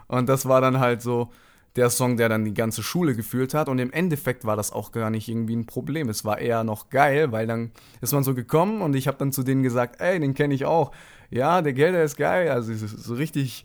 [0.07, 1.31] Und das war dann halt so
[1.77, 3.69] der Song, der dann die ganze Schule gefühlt hat.
[3.69, 6.09] Und im Endeffekt war das auch gar nicht irgendwie ein Problem.
[6.09, 9.33] Es war eher noch geil, weil dann ist man so gekommen und ich habe dann
[9.33, 10.93] zu denen gesagt, ey, den kenne ich auch.
[11.31, 12.51] Ja, der Gelder ist geil.
[12.51, 13.65] Also so richtig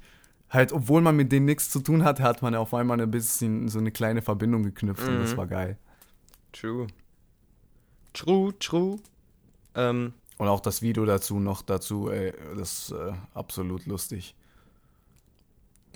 [0.49, 3.67] halt, obwohl man mit denen nichts zu tun hat, hat man auf einmal ein bisschen
[3.67, 5.15] so eine kleine Verbindung geknüpft mhm.
[5.15, 5.37] und das mhm.
[5.37, 5.77] war geil.
[6.53, 6.87] True.
[8.13, 8.99] True, true.
[9.75, 14.35] Ähm, und auch das Video dazu noch dazu, ey, das ist äh, absolut lustig.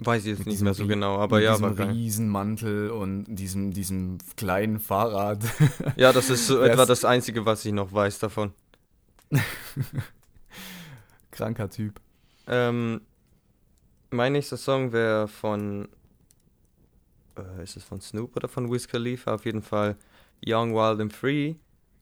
[0.03, 1.55] Weiß ich jetzt nicht mehr so genau, aber mit ja.
[1.55, 5.43] Diesem Riesenmantel und diesem, diesem kleinen Fahrrad.
[5.95, 8.51] Ja, das ist so etwa das Einzige, was ich noch weiß davon.
[11.31, 12.01] Kranker Typ.
[12.47, 13.01] Ähm,
[14.09, 15.87] mein nächster Song wäre von.
[17.37, 19.35] Äh, ist es von Snoop oder von Wiz Khalifa?
[19.35, 19.97] Auf jeden Fall
[20.43, 21.53] Young, Wild and Free,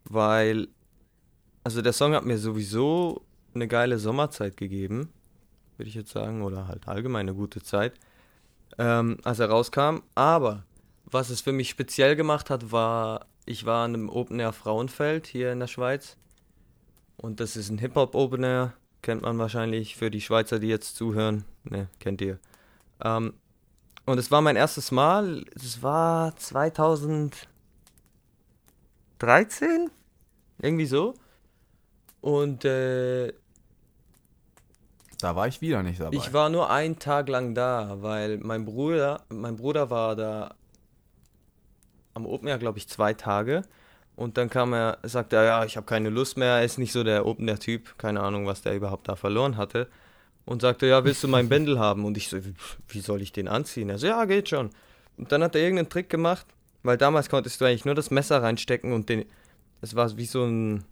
[0.06, 0.70] weil.
[1.66, 5.10] Also der Song hat mir sowieso eine geile Sommerzeit gegeben
[5.80, 7.94] würde ich jetzt sagen, oder halt allgemein eine gute Zeit,
[8.78, 10.02] ähm, als er rauskam.
[10.14, 10.64] Aber
[11.06, 15.26] was es für mich speziell gemacht hat, war, ich war in einem Open Air Frauenfeld
[15.26, 16.18] hier in der Schweiz.
[17.18, 20.96] Und das ist ein Hip-Hop Open Air, kennt man wahrscheinlich für die Schweizer, die jetzt
[20.96, 21.46] zuhören.
[21.64, 22.40] Ne, kennt ihr.
[23.02, 23.34] Ähm,
[24.06, 27.40] und es war mein erstes Mal, es war 2013,
[30.62, 31.14] irgendwie so.
[32.22, 33.34] Und äh,
[35.20, 36.16] da war ich wieder nicht dabei.
[36.16, 40.56] Ich war nur einen Tag lang da, weil mein Bruder, mein Bruder war da
[42.14, 43.64] am Open Air, glaube ich, zwei Tage.
[44.16, 46.92] Und dann kam er, sagte er, ja, ich habe keine Lust mehr, er ist nicht
[46.92, 49.88] so der Open Air Typ, keine Ahnung, was der überhaupt da verloren hatte.
[50.46, 52.06] Und sagte, ja, willst du meinen Bändel haben?
[52.06, 52.38] Und ich so,
[52.88, 53.90] wie soll ich den anziehen?
[53.90, 54.70] Er so, ja, geht schon.
[55.18, 56.46] Und dann hat er irgendeinen Trick gemacht,
[56.84, 59.26] weil damals konntest du eigentlich nur das Messer reinstecken und den,
[59.82, 60.86] es war wie so ein,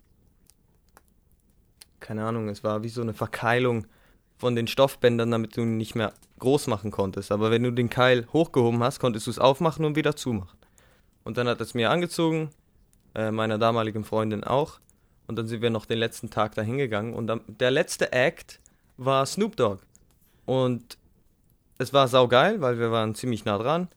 [2.02, 3.88] keine Ahnung, es war wie so eine Verkeilung
[4.38, 7.32] von den Stoffbändern, damit du ihn nicht mehr groß machen konntest.
[7.32, 10.58] Aber wenn du den Keil hochgehoben hast, konntest du es aufmachen und wieder zumachen.
[11.24, 12.52] Und dann hat es mir angezogen,
[13.16, 14.80] äh, meiner damaligen Freundin auch.
[15.28, 17.14] Und dann sind wir noch den letzten Tag da hingegangen.
[17.14, 18.60] Und dann, der letzte Act
[18.96, 19.82] war Snoop Dogg.
[20.46, 20.98] Und
[21.80, 23.90] es war saugeil, weil wir waren ziemlich nah dran.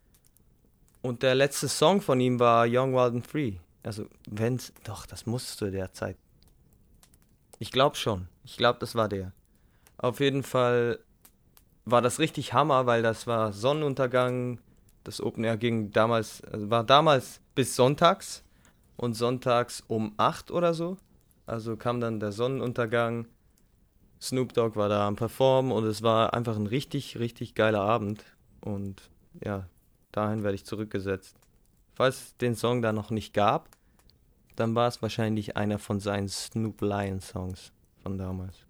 [1.02, 3.54] Und der letzte Song von ihm war Young, Wild and Free.
[3.82, 6.16] Also, wenn's, doch, das musste der Zeit.
[7.58, 8.28] Ich glaube schon.
[8.44, 9.32] Ich glaube, das war der.
[10.02, 10.98] Auf jeden Fall
[11.84, 14.60] war das richtig Hammer, weil das war Sonnenuntergang.
[15.04, 18.42] Das Open Air ging damals, also war damals bis sonntags
[18.96, 20.96] und sonntags um 8 oder so.
[21.46, 23.26] Also kam dann der Sonnenuntergang.
[24.20, 28.24] Snoop Dogg war da am Performen und es war einfach ein richtig, richtig geiler Abend.
[28.60, 29.10] Und
[29.44, 29.66] ja,
[30.12, 31.36] dahin werde ich zurückgesetzt.
[31.94, 33.68] Falls es den Song da noch nicht gab,
[34.56, 38.66] dann war es wahrscheinlich einer von seinen Snoop Lion Songs von damals.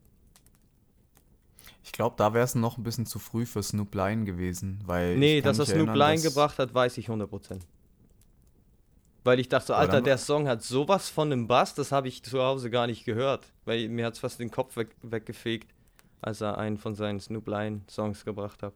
[1.83, 4.81] Ich glaube, da wäre es noch ein bisschen zu früh für Snoop Lion gewesen.
[4.85, 7.61] Weil nee, dass er Snoop Lion gebracht hat, weiß ich 100%.
[9.23, 12.43] Weil ich dachte, Alter, der Song hat sowas von einem Bass, das habe ich zu
[12.43, 13.47] Hause gar nicht gehört.
[13.65, 15.75] Weil mir hat es fast den Kopf weg, weggefegt,
[16.23, 18.73] als er einen von seinen Snoop Lion Songs gebracht hat.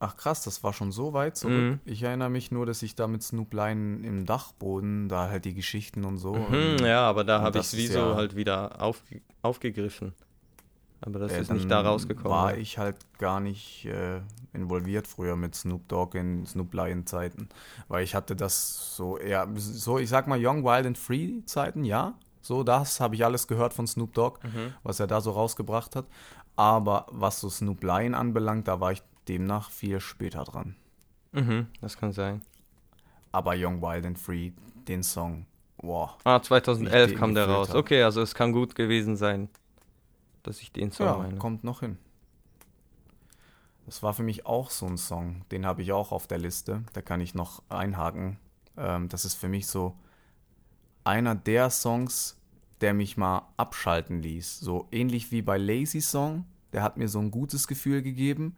[0.00, 1.54] Ach krass, das war schon so weit zurück.
[1.54, 1.80] Mhm.
[1.86, 5.54] Ich erinnere mich nur, dass ich da mit Snoop Lion im Dachboden, da halt die
[5.54, 6.34] Geschichten und so.
[6.34, 9.02] Mhm, und, ja, aber da habe ich es wie so ja halt wieder auf,
[9.40, 10.12] aufgegriffen.
[11.06, 12.30] Aber das äh, ist nicht da rausgekommen.
[12.30, 14.20] War ich halt gar nicht äh,
[14.54, 17.48] involviert früher mit Snoop Dogg in Snoop Lion Zeiten.
[17.88, 21.84] Weil ich hatte das so eher, so ich sag mal Young, Wild and Free Zeiten,
[21.84, 22.14] ja.
[22.40, 24.72] So, das habe ich alles gehört von Snoop Dogg, mhm.
[24.82, 26.06] was er da so rausgebracht hat.
[26.56, 30.76] Aber was so Snoop Lion anbelangt, da war ich demnach viel später dran.
[31.32, 32.42] Mhm, das kann sein.
[33.32, 34.52] Aber Young, Wild and Free,
[34.88, 35.46] den Song,
[35.78, 36.16] wow.
[36.24, 37.70] Ah, 2011 kam der raus.
[37.70, 37.76] Hab.
[37.76, 39.48] Okay, also es kann gut gewesen sein
[40.44, 41.38] dass ich den Song ja, meine.
[41.38, 41.98] kommt noch hin.
[43.86, 45.44] Das war für mich auch so ein Song.
[45.50, 46.84] Den habe ich auch auf der Liste.
[46.92, 48.38] Da kann ich noch einhaken.
[48.76, 49.96] Ähm, das ist für mich so
[51.02, 52.38] einer der Songs,
[52.80, 54.60] der mich mal abschalten ließ.
[54.60, 56.46] So ähnlich wie bei Lazy Song.
[56.72, 58.56] Der hat mir so ein gutes Gefühl gegeben,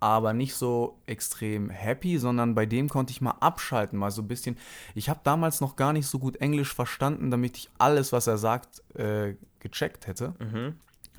[0.00, 4.28] aber nicht so extrem happy, sondern bei dem konnte ich mal abschalten, mal so ein
[4.28, 4.58] bisschen.
[4.94, 8.38] Ich habe damals noch gar nicht so gut Englisch verstanden, damit ich alles, was er
[8.38, 10.34] sagt, äh, gecheckt hätte.
[10.40, 10.74] Mhm.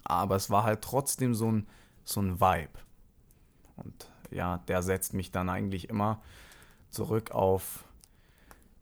[0.06, 1.68] Aber es war halt trotzdem so ein,
[2.06, 2.80] so ein Vibe.
[3.76, 6.22] Und ja, der setzt mich dann eigentlich immer
[6.90, 7.84] zurück auf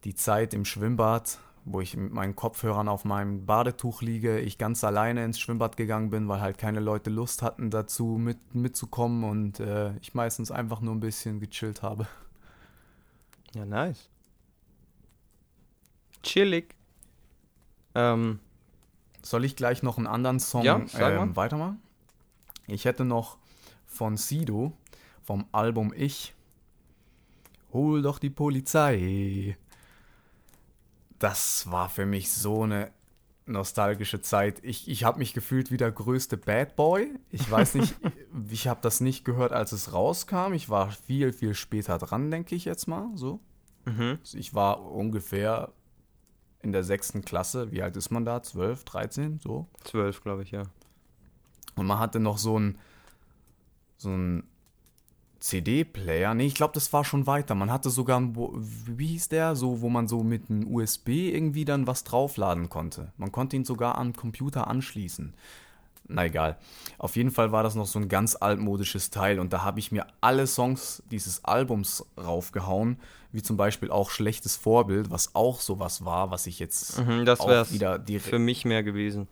[0.03, 4.83] die Zeit im Schwimmbad, wo ich mit meinen Kopfhörern auf meinem Badetuch liege, ich ganz
[4.83, 9.59] alleine ins Schwimmbad gegangen bin, weil halt keine Leute Lust hatten dazu mit, mitzukommen und
[9.59, 12.07] äh, ich meistens einfach nur ein bisschen gechillt habe.
[13.55, 14.09] Ja, nice.
[16.21, 16.75] Chillig.
[17.95, 18.39] Ähm,
[19.23, 21.35] Soll ich gleich noch einen anderen Song Ja, ähm, mal.
[21.35, 21.81] weitermachen?
[22.67, 23.37] Ich hätte noch
[23.85, 24.73] von Sido
[25.23, 26.33] vom Album Ich.
[27.71, 29.57] Hol doch die Polizei.
[31.19, 32.91] Das war für mich so eine
[33.45, 34.59] nostalgische Zeit.
[34.63, 37.13] Ich, ich habe mich gefühlt wie der größte Bad Boy.
[37.29, 37.95] Ich weiß nicht,
[38.49, 40.53] ich habe das nicht gehört, als es rauskam.
[40.53, 43.09] Ich war viel, viel später dran, denke ich jetzt mal.
[43.15, 43.39] So.
[43.85, 44.19] mhm.
[44.33, 45.71] Ich war ungefähr
[46.63, 47.71] in der sechsten Klasse.
[47.71, 48.41] Wie alt ist man da?
[48.41, 49.39] 12, 13?
[49.39, 49.67] So.
[49.83, 50.63] Zwölf, glaube ich, ja.
[51.75, 52.77] Und man hatte noch so ein
[53.97, 54.43] so ein
[55.39, 56.33] CD-Player.
[56.33, 57.53] Nee, ich glaube, das war schon weiter.
[57.53, 59.55] Man hatte sogar, ein, Bo- wie hieß der?
[59.55, 63.11] So, wo man so mit einem USB irgendwie dann was draufladen konnte.
[63.17, 65.33] Man konnte ihn sogar am Computer anschließen.
[66.07, 66.57] Na egal.
[66.97, 69.91] Auf jeden Fall war das noch so ein ganz altmodisches Teil und da habe ich
[69.91, 72.97] mir alle Songs dieses Albums raufgehauen,
[73.33, 77.41] wie zum Beispiel auch Schlechtes Vorbild, was auch sowas war, was ich jetzt Mhm, das
[77.41, 79.27] auch wäre wieder direkt für mich mehr gewesen.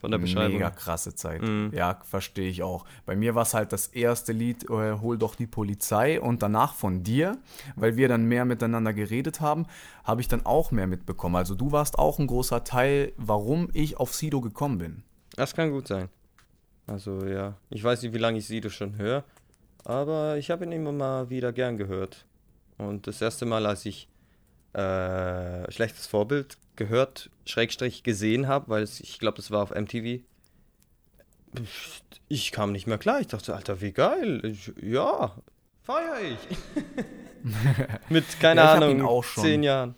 [0.00, 0.54] Von der Beschreibung.
[0.54, 1.42] Mega krasse Zeit.
[1.42, 1.70] Mhm.
[1.72, 2.84] Ja, verstehe ich auch.
[3.06, 6.74] Bei mir war es halt das erste Lied, äh, Hol doch die Polizei und danach
[6.74, 7.38] von dir,
[7.76, 9.66] weil wir dann mehr miteinander geredet haben,
[10.02, 11.36] habe ich dann auch mehr mitbekommen.
[11.36, 15.04] Also du warst auch ein großer Teil, warum ich auf Sido gekommen bin.
[15.36, 16.08] Das kann gut sein.
[16.88, 19.22] Also ja, ich weiß nicht, wie lange ich Sido schon höre,
[19.84, 22.24] aber ich habe ihn immer mal wieder gern gehört.
[22.78, 24.08] Und das erste Mal, als ich
[24.74, 30.22] äh, Schlechtes Vorbild gehört, Schrägstrich gesehen habe, weil es, ich glaube, das war auf MTV,
[32.28, 33.20] ich kam nicht mehr klar.
[33.20, 34.40] Ich dachte, Alter, wie geil.
[34.44, 35.36] Ich, ja,
[35.82, 36.58] feier ich.
[38.08, 39.44] Mit, keine Ja, ich Ahnung, auch schon.
[39.44, 39.94] zehn Jahren.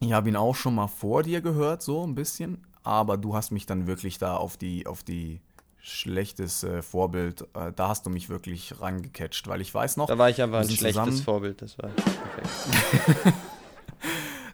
[0.00, 3.52] Ich habe ihn auch schon mal vor dir gehört, so ein bisschen, aber du hast
[3.52, 5.40] mich dann wirklich da auf die, auf die
[5.84, 10.16] schlechtes äh, Vorbild, äh, da hast du mich wirklich reingecatcht, weil ich weiß noch, Da
[10.16, 11.60] war ich aber ein schlechtes zusammen- Vorbild.
[11.60, 13.34] Das war perfekt.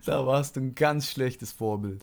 [0.04, 2.02] Da warst du ein ganz schlechtes Vorbild.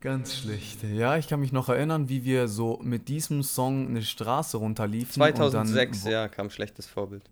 [0.00, 0.82] Ganz schlecht.
[0.82, 5.10] Ja, ich kann mich noch erinnern, wie wir so mit diesem Song eine Straße runterliefen.
[5.22, 7.22] und 2006, dann wo- ja, kam schlechtes Vorbild.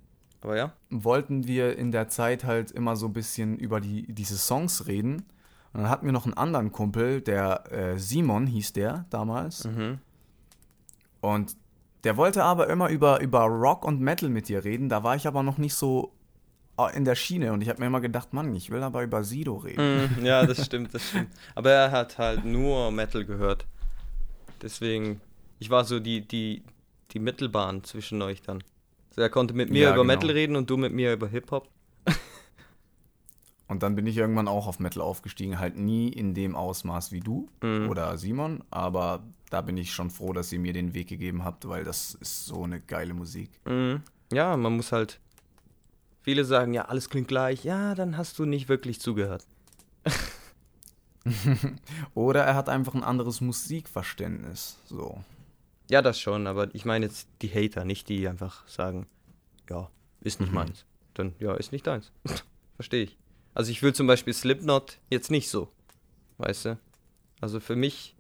[0.41, 0.73] Aber ja.
[0.89, 5.17] wollten wir in der Zeit halt immer so ein bisschen über die, diese Songs reden.
[5.75, 9.65] Und dann hatten wir noch einen anderen Kumpel, der äh, Simon hieß der damals.
[9.65, 9.99] Mhm.
[11.23, 11.57] Und
[12.05, 14.89] der wollte aber immer über, über Rock und Metal mit dir reden.
[14.91, 16.13] Da war ich aber noch nicht so
[16.79, 17.53] äh, in der Schiene.
[17.53, 20.11] Und ich habe mir immer gedacht, Mann, ich will aber über Sido reden.
[20.19, 21.29] Mhm, ja, das stimmt, das stimmt.
[21.55, 23.65] Aber er hat halt nur Metal gehört.
[24.61, 25.21] Deswegen,
[25.61, 26.63] ich war so die, die,
[27.13, 28.63] die Mittelbahn zwischen euch dann.
[29.11, 30.15] Also er konnte mit mir Ja, über genau.
[30.15, 31.69] Metal reden und du mit mir über Hip-Hop.
[33.69, 35.59] Und dann bin ich irgendwann auch auf Metal aufgestiegen.
[35.59, 37.89] Halt nie in dem Ausmaß wie du Mhm.
[37.89, 38.63] oder Simon.
[38.71, 39.23] Aber
[39.53, 42.47] da bin ich schon froh, dass ihr mir den Weg gegeben habt, weil das ist
[42.47, 43.51] so eine geile Musik.
[43.67, 44.03] Mhm.
[44.33, 45.21] Ja, man muss halt.
[46.23, 47.65] Viele sagen, ja, alles klingt gleich.
[47.65, 49.45] Ja, dann hast du nicht wirklich zugehört.
[52.15, 54.79] Oder er hat einfach ein anderes Musikverständnis.
[54.87, 55.23] So.
[55.91, 59.07] Ja, das schon, aber ich meine jetzt die Hater, nicht die einfach sagen,
[59.69, 60.55] ja, ist nicht Mhm.
[60.57, 60.85] meins.
[61.15, 62.11] Dann, ja, ist nicht deins.
[62.77, 63.19] Verstehe ich.
[63.55, 65.69] Also ich will zum Beispiel Slipknot jetzt nicht so.
[66.39, 66.79] Weißt du?
[67.41, 68.17] Also für mich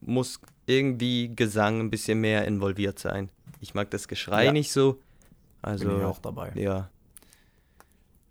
[0.00, 3.28] muss irgendwie Gesang ein bisschen mehr involviert sein.
[3.60, 4.52] Ich mag das Geschrei Ja.
[4.52, 4.98] nicht so.
[5.62, 6.52] Also, bin ich auch dabei.
[6.54, 6.90] ja.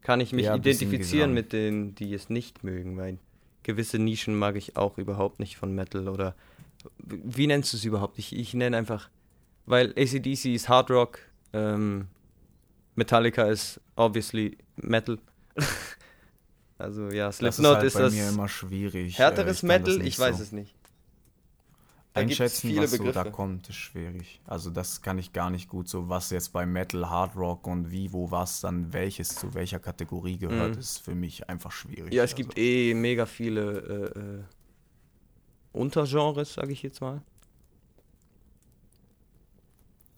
[0.01, 3.17] Kann ich mich Ja, identifizieren mit denen, die es nicht mögen, weil
[3.63, 6.35] gewisse Nischen mag ich auch überhaupt nicht von Metal oder
[6.99, 8.19] wie nennst du es überhaupt?
[8.19, 9.09] Ich, ich nenne einfach,
[9.65, 11.19] weil ACDC ist Hard Rock,
[11.53, 12.07] ähm,
[12.93, 15.17] Metallica ist obviously Metal.
[16.77, 19.17] also ja, Das Slipknot ist, ist, halt bei mir das immer schwierig.
[19.17, 20.75] härteres ich das Metal, ich weiß so es nicht.
[22.15, 24.39] Einschätzen, was so da kommt, ist schwierig.
[24.45, 27.91] Also das kann ich gar nicht gut so, was jetzt bei Metal, Hard Rock und
[27.91, 30.79] wie, wo, was dann welches zu welcher Kategorie gehört, Mhm.
[30.79, 32.13] ist für mich einfach schwierig.
[32.13, 34.43] Ja, es Also, gibt eh mega viele äh, äh,
[35.73, 37.21] Untergenres, sage ich jetzt mal.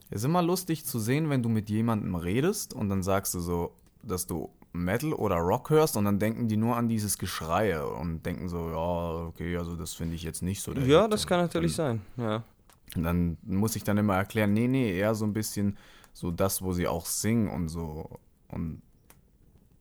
[0.09, 3.39] Es ist immer lustig zu sehen, wenn du mit jemandem redest und dann sagst du
[3.39, 3.73] so,
[4.03, 4.49] dass du
[4.83, 8.69] Metal oder Rock hörst und dann denken die nur an dieses Geschreie und denken so,
[8.69, 10.73] ja, okay, also das finde ich jetzt nicht so.
[10.73, 11.13] der Ja, Hit.
[11.13, 12.01] das kann natürlich sein.
[12.17, 12.43] Ja.
[12.95, 15.77] Und dann muss ich dann immer erklären, nee, nee, eher so ein bisschen
[16.13, 18.19] so das, wo sie auch singen und so.
[18.47, 18.81] Und,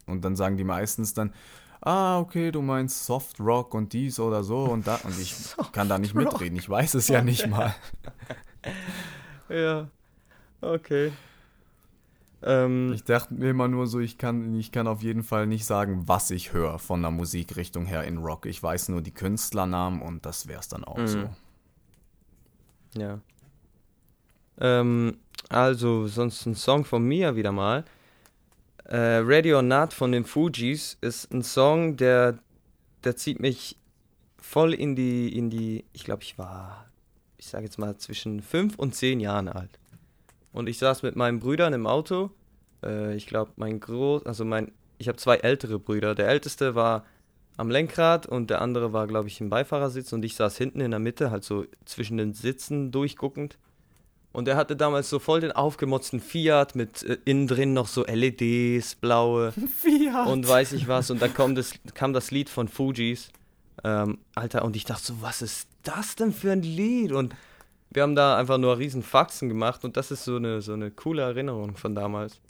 [0.07, 1.33] und dann sagen die meistens dann,
[1.81, 4.97] ah, okay, du meinst Soft Rock und dies oder so und da.
[5.05, 5.35] Und ich
[5.73, 6.59] kann da nicht mitreden.
[6.59, 7.75] Ich weiß es ja nicht mal.
[9.49, 9.89] ja,
[10.61, 11.13] okay.
[12.43, 15.65] Ähm, ich dachte mir immer nur so, ich kann, ich kann auf jeden Fall nicht
[15.65, 18.47] sagen, was ich höre von der Musikrichtung her in Rock.
[18.47, 21.07] Ich weiß nur die Künstlernamen und das wäre es dann auch mhm.
[21.07, 21.31] so.
[22.97, 23.21] Ja.
[24.59, 25.17] Ähm,
[25.49, 27.85] also, sonst ein Song von mir wieder mal.
[28.85, 32.39] Äh, Ready or Not von den Fujis ist ein Song, der,
[33.05, 33.77] der zieht mich
[34.39, 36.87] voll in die, in die, ich glaube, ich war,
[37.37, 39.79] ich sage jetzt mal, zwischen fünf und zehn Jahren alt.
[40.57, 42.31] Und ich saß mit meinen Brüdern im Auto.
[42.83, 46.15] Äh, ich glaube, mein Groß, also mein, ich habe zwei ältere Brüder.
[46.15, 47.05] Der älteste war
[47.59, 50.93] am Lenkrad und der andere war, glaube ich, im Beifahrersitz und ich saß hinten in
[50.93, 53.59] der Mitte, halt so zwischen den Sitzen durchguckend.
[54.33, 58.07] Und er hatte damals so voll den aufgemotzten Fiat mit äh, innen drin noch so
[58.07, 59.53] LEDs, blaue
[59.83, 60.27] Fiat.
[60.27, 61.11] und weiß ich was.
[61.11, 63.29] Und dann kam das, kam das Lied von Fujis.
[63.85, 67.13] Ähm, Alter, und ich dachte so, was ist das denn für ein Lied?
[67.13, 67.35] Und
[67.91, 70.91] wir haben da einfach nur riesen Faxen gemacht und das ist so eine, so eine
[70.91, 72.41] coole Erinnerung von damals.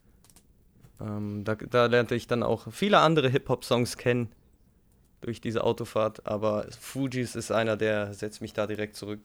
[1.00, 4.32] Ähm, da, da lernte ich dann auch viele andere Hip-Hop-Songs kennen
[5.20, 9.20] durch diese Autofahrt, aber Fujis ist einer, der setzt mich da direkt zurück.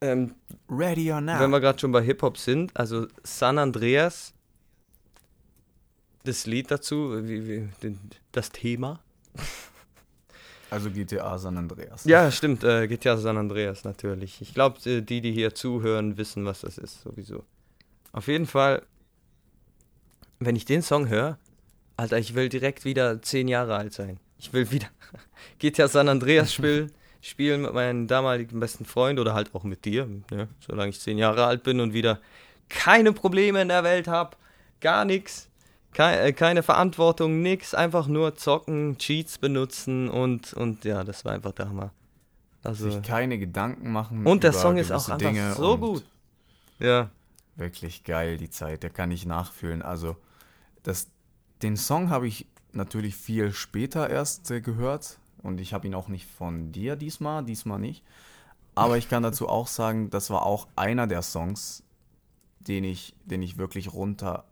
[0.00, 0.34] Ähm,
[0.68, 1.40] Ready or not.
[1.40, 4.34] Wenn wir gerade schon bei Hip-Hop sind, also San Andreas,
[6.24, 7.98] das Lied dazu, wie, wie,
[8.32, 9.00] das Thema.
[10.70, 12.04] Also GTA San Andreas.
[12.04, 14.40] Ja, stimmt, äh, GTA San Andreas natürlich.
[14.40, 17.44] Ich glaube, äh, die, die hier zuhören, wissen, was das ist, sowieso.
[18.12, 18.82] Auf jeden Fall,
[20.38, 21.38] wenn ich den Song höre,
[21.96, 24.18] Alter, ich will direkt wieder zehn Jahre alt sein.
[24.38, 24.88] Ich will wieder
[25.58, 26.92] GTA San Andreas spielen
[27.26, 31.18] spielen mit meinem damaligen besten Freund oder halt auch mit dir, ne, solange ich zehn
[31.18, 32.20] Jahre alt bin und wieder
[32.68, 34.36] keine Probleme in der Welt habe,
[34.80, 35.48] gar nichts,
[35.96, 41.32] keine, äh, keine Verantwortung, nichts, einfach nur zocken, Cheats benutzen und, und ja, das war
[41.32, 41.90] einfach der Hammer.
[42.62, 44.26] Also, Sich keine Gedanken machen.
[44.26, 46.04] Und der Song ist auch Dinge einfach so gut.
[46.78, 47.10] Ja.
[47.54, 49.80] Wirklich geil, die Zeit, der kann ich nachfühlen.
[49.80, 50.16] Also,
[50.82, 51.08] das,
[51.62, 56.08] den Song habe ich natürlich viel später erst äh, gehört, und ich habe ihn auch
[56.08, 58.04] nicht von dir diesmal, diesmal nicht.
[58.74, 61.84] Aber ich kann dazu auch sagen, das war auch einer der Songs,
[62.58, 64.44] den ich, den ich wirklich runter,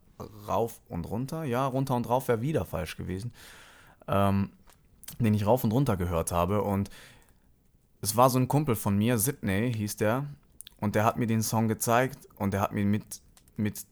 [0.49, 3.33] rauf und runter, ja, runter und rauf wäre wieder falsch gewesen,
[4.09, 4.51] ähm,
[5.19, 6.63] den ich rauf und runter gehört habe.
[6.63, 6.91] Und
[8.01, 10.27] es war so ein Kumpel von mir, Sidney hieß der,
[10.81, 13.21] und der hat mir den Song gezeigt und der hat mir mit,
[13.57, 13.87] mit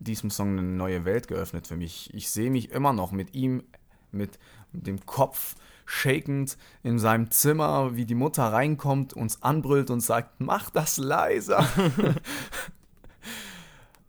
[0.00, 2.12] diesem Song eine neue Welt geöffnet für mich.
[2.14, 3.62] Ich sehe mich immer noch mit ihm,
[4.10, 4.38] mit
[4.72, 5.54] dem Kopf
[5.84, 11.66] shakend in seinem Zimmer, wie die Mutter reinkommt, uns anbrüllt und sagt, mach das leiser.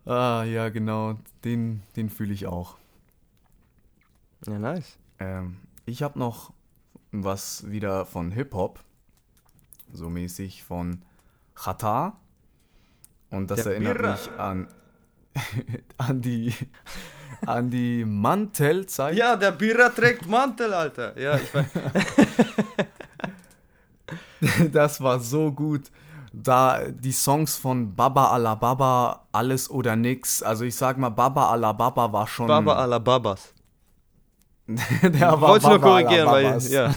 [0.06, 2.76] ah, ja, genau, den, den fühle ich auch.
[4.46, 4.98] Ja, nice.
[5.18, 6.52] Ähm, ich habe noch
[7.12, 8.80] was wieder von Hip-Hop,
[9.92, 11.02] so mäßig von
[11.54, 12.16] Chata.
[13.30, 14.12] Und das Der erinnert Birra.
[14.12, 14.68] mich an,
[15.98, 16.54] an die
[17.46, 19.16] an die Mantelzeit.
[19.16, 21.18] Ja, der Birra trägt Mantel, Alter.
[21.18, 21.66] Ja, ich weiß.
[24.72, 25.90] das war so gut.
[26.32, 30.42] Da die Songs von Baba Ala Baba, Alles oder Nix.
[30.42, 32.46] Also ich sag mal, Baba Ala Baba war schon.
[32.46, 33.52] Baba Ala Babas.
[35.02, 36.58] der war Wollt's nur korrigieren, weil.
[36.68, 36.94] Ja.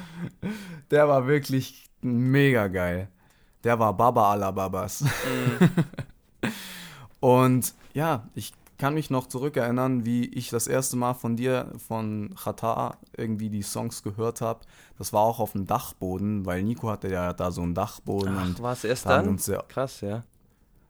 [0.90, 3.08] der war wirklich mega geil.
[3.64, 5.02] Der war Baba Ala Babas.
[5.02, 5.70] Mhm.
[7.20, 8.52] Und ja, ich
[8.82, 13.62] kann mich noch zurückerinnern, wie ich das erste Mal von dir, von Chata, irgendwie die
[13.62, 14.62] Songs gehört habe.
[14.98, 18.36] Das war auch auf dem Dachboden, weil Nico hatte ja da so einen Dachboden.
[18.36, 19.38] Ach, war es erst dann?
[19.46, 20.24] Ja, Krass, ja.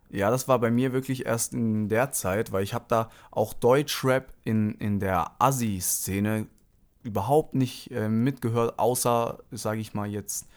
[0.08, 3.52] Ja, das war bei mir wirklich erst in der Zeit, weil ich habe da auch
[3.52, 6.46] Deutschrap in, in der Assi-Szene
[7.02, 10.48] überhaupt nicht äh, mitgehört, außer, sage ich mal jetzt,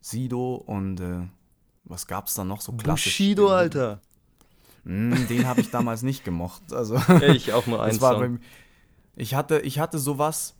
[0.00, 1.28] Sido und äh,
[1.84, 3.04] was gab's da noch so klassisch?
[3.04, 4.00] Bushido, Alter.
[4.86, 6.72] Mm, den habe ich damals nicht gemocht.
[6.72, 7.78] Also, ich auch nur.
[7.78, 8.30] Bei,
[9.16, 10.54] ich, hatte, ich hatte sowas,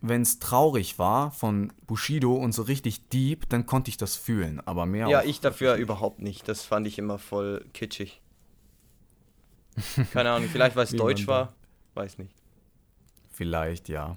[0.00, 4.62] wenn es traurig war von Bushido und so richtig deep, dann konnte ich das fühlen,
[4.64, 6.48] aber mehr Ja, ich dafür überhaupt nicht.
[6.48, 8.22] Das fand ich immer voll kitschig.
[10.10, 11.52] Keine Ahnung, vielleicht weil es Deutsch war,
[11.92, 12.34] weiß nicht.
[13.30, 14.16] Vielleicht, ja.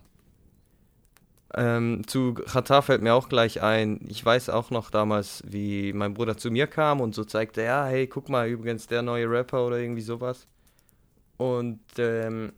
[1.56, 6.14] Ähm, zu Katar fällt mir auch gleich ein, ich weiß auch noch damals, wie mein
[6.14, 9.66] Bruder zu mir kam und so zeigte, ja, hey, guck mal, übrigens der neue Rapper
[9.66, 10.45] oder irgendwie sowas.
[11.38, 12.54] Und ähm,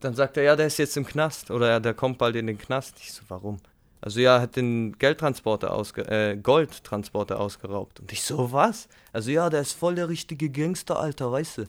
[0.00, 2.46] dann sagt er, ja, der ist jetzt im Knast oder ja, der kommt bald in
[2.46, 2.96] den Knast.
[3.00, 3.58] Ich so, warum?
[4.00, 7.98] Also ja, hat den Geldtransporter ausge äh, Goldtransporter ausgeraubt.
[7.98, 8.88] Und ich so, was?
[9.12, 11.66] Also ja, der ist voll der richtige Gangster, Alter, weißt du?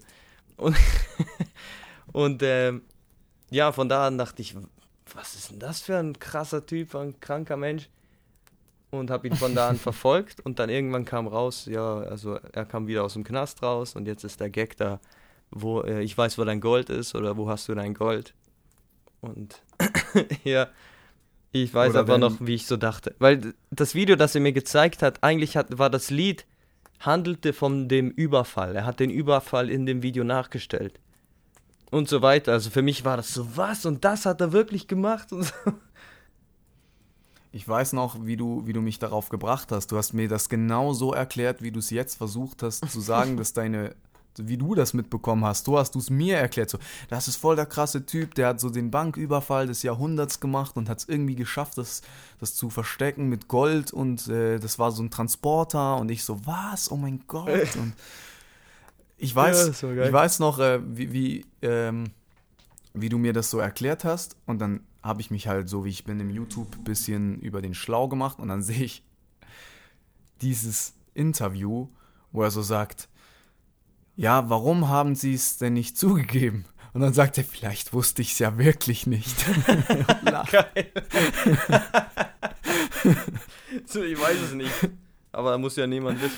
[0.57, 0.75] Und,
[2.11, 2.84] und ähm,
[3.49, 4.55] ja, von da an dachte ich,
[5.18, 7.89] was ist denn das für ein krasser Typ, ein kranker Mensch?
[8.91, 12.65] Und habe ihn von da an verfolgt und dann irgendwann kam raus, ja, also er
[12.65, 15.01] kam wieder aus dem Knast raus und jetzt ist der Gag da,
[15.51, 18.34] wo äh, ich weiß, wo dein Gold ist oder wo hast du dein Gold?
[19.20, 19.61] Und
[20.45, 20.68] ja,
[21.51, 23.13] ich weiß Oder einfach wenn- noch, wie ich so dachte.
[23.20, 26.45] Weil das Video, das er mir gezeigt hat, eigentlich hat, war das Lied,
[26.99, 28.76] handelte von dem Überfall.
[28.76, 30.99] Er hat den Überfall in dem Video nachgestellt.
[31.89, 32.53] Und so weiter.
[32.53, 33.85] Also für mich war das so, was?
[33.85, 35.31] Und das hat er wirklich gemacht?
[35.31, 35.53] Und so.
[37.51, 39.91] Ich weiß noch, wie du, wie du mich darauf gebracht hast.
[39.91, 43.38] Du hast mir das genau so erklärt, wie du es jetzt versucht hast zu sagen,
[43.38, 43.95] dass deine,
[44.35, 45.65] wie du das mitbekommen hast.
[45.65, 46.69] So hast du es mir erklärt.
[46.69, 46.77] So,
[47.09, 50.89] das ist voll der krasse Typ, der hat so den Banküberfall des Jahrhunderts gemacht und
[50.89, 52.01] hat es irgendwie geschafft, das,
[52.39, 56.45] das zu verstecken mit Gold und äh, das war so ein Transporter und ich so,
[56.45, 56.91] was?
[56.91, 57.47] Oh mein Gott.
[57.77, 57.93] Und
[59.18, 60.05] ich Ja, weiß, geil.
[60.07, 62.11] ich weiß noch, äh, wie, wie, ähm,
[62.93, 65.89] wie du mir das so erklärt hast und dann habe ich mich halt so wie
[65.89, 69.03] ich bin im YouTube ein bisschen über den schlau gemacht und dann sehe ich
[70.41, 71.88] dieses Interview,
[72.32, 73.09] wo er so sagt,
[74.15, 76.65] ja, warum haben sie es denn nicht zugegeben?
[76.93, 79.36] Und dann sagt er, vielleicht wusste ich es ja wirklich nicht.
[80.51, 80.91] Geil.
[83.86, 84.72] so, ich weiß es nicht.
[85.32, 86.38] Aber da muss ja niemand wissen.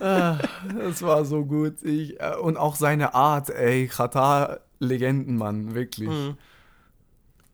[0.00, 0.38] Ah,
[0.78, 1.82] das war so gut.
[1.82, 6.08] Ich, äh, und auch seine Art, ey, Katar Legendenmann, wirklich.
[6.08, 6.36] Mhm.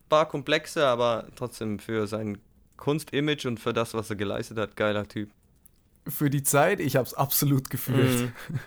[0.09, 2.39] War komplexer, aber trotzdem für sein
[2.77, 5.31] Kunstimage und für das, was er geleistet hat, geiler Typ.
[6.07, 8.33] Für die Zeit, ich hab's absolut gefühlt.
[8.49, 8.59] Mhm.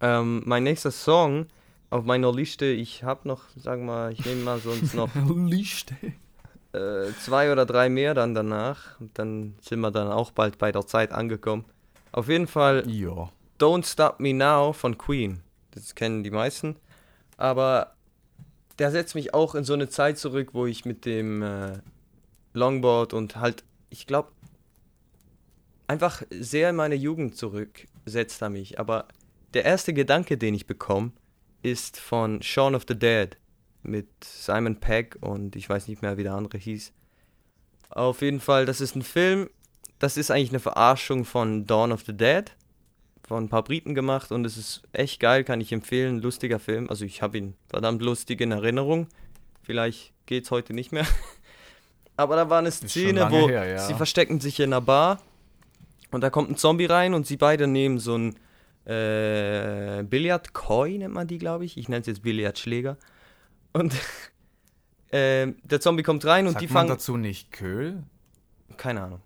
[0.00, 1.46] ähm, mein nächster Song
[1.88, 5.92] auf meiner Liste, ich habe noch, sagen wir mal, ich nehme mal sonst noch Licht.
[6.72, 8.98] Äh, zwei oder drei mehr dann danach.
[9.00, 11.64] Und dann sind wir dann auch bald bei der Zeit angekommen.
[12.12, 13.30] Auf jeden Fall Ja.
[13.58, 15.40] Don't Stop Me Now von Queen.
[15.70, 16.76] Das kennen die meisten.
[17.36, 17.94] Aber
[18.78, 21.78] der setzt mich auch in so eine Zeit zurück, wo ich mit dem äh,
[22.54, 24.32] Longboard und halt, ich glaube,
[25.86, 28.80] einfach sehr in meine Jugend zurücksetzt er mich.
[28.80, 29.06] Aber
[29.54, 31.12] der erste Gedanke, den ich bekomme,
[31.62, 33.36] ist von Shaun of the Dead
[33.82, 36.92] mit Simon Pegg und ich weiß nicht mehr, wie der andere hieß.
[37.90, 39.50] Auf jeden Fall, das ist ein Film,
[39.98, 42.52] das ist eigentlich eine Verarschung von Dawn of the Dead
[43.26, 46.20] von ein paar Briten gemacht und es ist echt geil, kann ich empfehlen.
[46.20, 46.90] Lustiger Film.
[46.90, 49.06] Also ich habe ihn verdammt lustig in Erinnerung.
[49.62, 51.06] Vielleicht geht's heute nicht mehr.
[52.16, 53.78] Aber da war eine Szene, wo her, ja.
[53.78, 55.22] sie verstecken sich in einer Bar
[56.10, 58.36] und da kommt ein Zombie rein und sie beide nehmen so ein
[58.84, 61.78] äh, Billardkoi, nennt man die, glaube ich.
[61.78, 62.96] Ich nenne es jetzt Billardschläger.
[63.72, 63.94] Und
[65.12, 66.88] ähm, der Zombie kommt rein und Sagt die man fangen.
[66.88, 68.02] dazu nicht Köhl?
[68.76, 69.20] Keine Ahnung.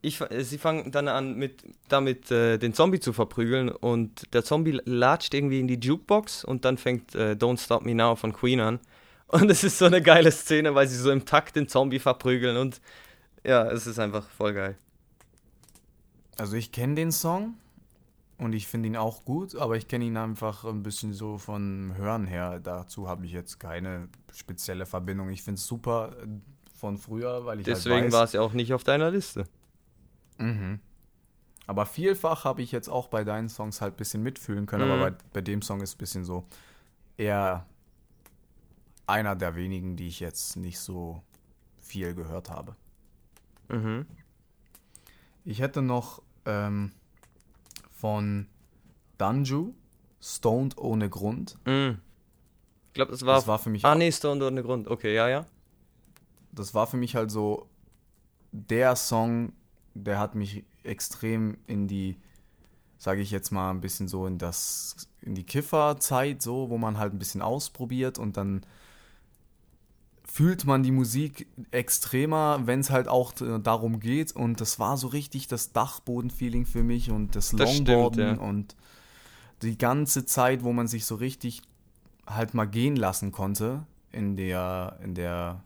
[0.00, 4.44] Ich, äh, sie fangen dann an, mit, damit äh, den Zombie zu verprügeln und der
[4.44, 8.32] Zombie latscht irgendwie in die Jukebox und dann fängt äh, Don't Stop Me Now von
[8.32, 8.80] Queen an.
[9.30, 12.56] Und es ist so eine geile Szene, weil sie so im Takt den Zombie verprügeln
[12.56, 12.80] und
[13.44, 14.78] ja, es ist einfach voll geil.
[16.38, 17.52] Also ich kenne den Song
[18.38, 21.94] und ich finde ihn auch gut, aber ich kenne ihn einfach ein bisschen so von
[21.96, 22.60] Hören her.
[22.60, 25.28] Dazu habe ich jetzt keine spezielle Verbindung.
[25.30, 26.26] Ich finde es super äh,
[26.78, 29.44] von früher, weil ich Deswegen halt war es ja auch nicht auf deiner Liste.
[30.38, 30.78] Mhm.
[31.66, 34.92] Aber vielfach habe ich jetzt auch bei deinen Songs halt ein bisschen mitfühlen können, Mhm.
[34.92, 36.46] aber bei, bei dem Song ist es ein bisschen so
[37.16, 37.66] eher
[39.06, 41.22] einer der wenigen, die ich jetzt nicht so
[41.80, 42.76] viel gehört habe.
[43.68, 44.06] Mhm.
[45.44, 46.92] Ich hätte noch ähm,
[48.00, 48.46] von
[49.18, 49.74] Danju,
[50.20, 51.56] Stoned ohne Grund.
[51.66, 51.98] Mhm.
[52.88, 53.36] Ich glaube, das war.
[53.36, 54.88] Das war für mich ah, nee, Stone ohne Grund.
[54.88, 55.46] Okay, ja, ja.
[56.52, 57.68] das war für mich halt so
[58.52, 59.52] der Song,
[59.94, 62.16] der hat mich extrem in die,
[62.96, 66.98] sage ich jetzt mal, ein bisschen so in das, in die Kifferzeit, so, wo man
[66.98, 68.64] halt ein bisschen ausprobiert und dann
[70.30, 74.96] fühlt man die Musik extremer, wenn es halt auch äh, darum geht und das war
[74.96, 78.42] so richtig das Dachboden-Feeling für mich und das Das stimmt, Longboarden ja.
[78.42, 78.76] und
[79.62, 81.62] die ganze Zeit, wo man sich so richtig
[82.26, 85.62] halt mal gehen lassen konnte in der, in der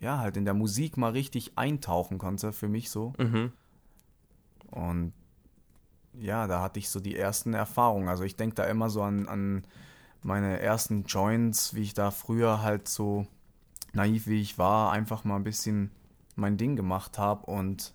[0.00, 3.14] ja, halt in der Musik mal richtig eintauchen konnte, für mich so.
[3.18, 3.52] Mhm.
[4.70, 5.12] Und
[6.12, 8.08] ja, da hatte ich so die ersten Erfahrungen.
[8.08, 9.64] Also ich denke da immer so an, an
[10.22, 13.26] meine ersten Joints, wie ich da früher halt so
[13.96, 15.90] naiv wie ich war, einfach mal ein bisschen
[16.36, 17.92] mein Ding gemacht habe und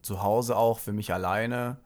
[0.00, 1.76] zu Hause auch für mich alleine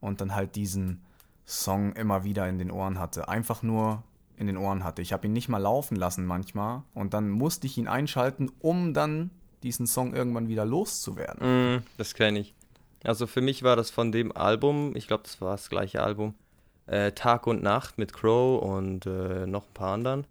[0.00, 1.02] und dann halt diesen
[1.46, 3.28] Song immer wieder in den Ohren hatte.
[3.28, 4.02] Einfach nur
[4.36, 5.00] in den Ohren hatte.
[5.00, 8.92] Ich habe ihn nicht mal laufen lassen manchmal und dann musste ich ihn einschalten, um
[8.92, 9.30] dann
[9.62, 11.76] diesen Song irgendwann wieder loszuwerden.
[11.76, 12.54] Mm, das kenne ich.
[13.02, 16.34] Also für mich war das von dem Album, ich glaube, das war das gleiche Album,
[16.86, 20.26] äh, Tag und Nacht mit Crow und äh, noch ein paar anderen.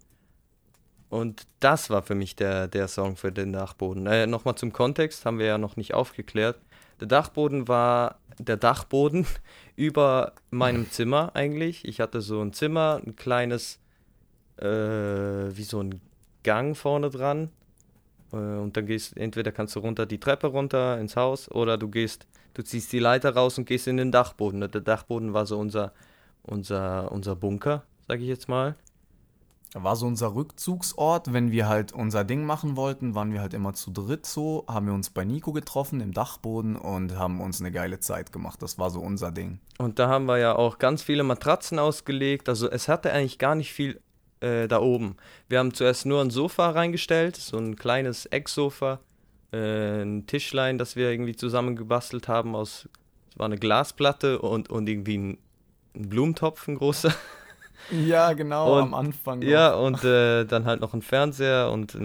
[1.09, 4.07] Und das war für mich der, der Song für den Dachboden.
[4.07, 6.59] Äh, Nochmal zum Kontext, haben wir ja noch nicht aufgeklärt.
[6.99, 9.25] Der Dachboden war der Dachboden
[9.75, 11.85] über meinem Zimmer eigentlich.
[11.85, 13.79] Ich hatte so ein Zimmer, ein kleines,
[14.57, 16.01] äh, wie so ein
[16.43, 17.49] Gang vorne dran.
[18.31, 21.89] Äh, und dann gehst, entweder kannst du runter die Treppe runter ins Haus oder du
[21.89, 24.61] gehst, du ziehst die Leiter raus und gehst in den Dachboden.
[24.61, 25.93] Der Dachboden war so unser,
[26.43, 28.75] unser, unser Bunker, sag ich jetzt mal.
[29.77, 33.73] War so unser Rückzugsort, wenn wir halt unser Ding machen wollten, waren wir halt immer
[33.73, 37.73] zu dritt so, haben wir uns bei Nico getroffen im Dachboden und haben uns eine
[37.73, 38.61] geile Zeit gemacht.
[38.61, 39.59] Das war so unser Ding.
[39.77, 42.47] Und da haben wir ja auch ganz viele Matratzen ausgelegt.
[42.47, 43.99] Also es hatte eigentlich gar nicht viel
[44.39, 45.17] äh, da oben.
[45.49, 48.99] Wir haben zuerst nur ein Sofa reingestellt, so ein kleines Ecksofa,
[49.51, 52.87] äh, ein Tischlein, das wir irgendwie zusammengebastelt haben aus,
[53.35, 55.37] war eine Glasplatte und, und irgendwie ein,
[55.95, 57.13] ein Blumentopf, ein großer.
[57.91, 59.39] Ja, genau, Und- am Anfang.
[59.39, 59.47] noch.
[59.47, 61.99] Ja, und äh, dann halt noch ein Fernseher und äh,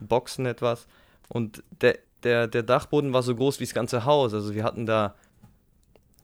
[0.00, 0.86] Boxen etwas.
[1.28, 4.34] Und der, der, der Dachboden war so groß wie das ganze Haus.
[4.34, 5.14] Also wir hatten da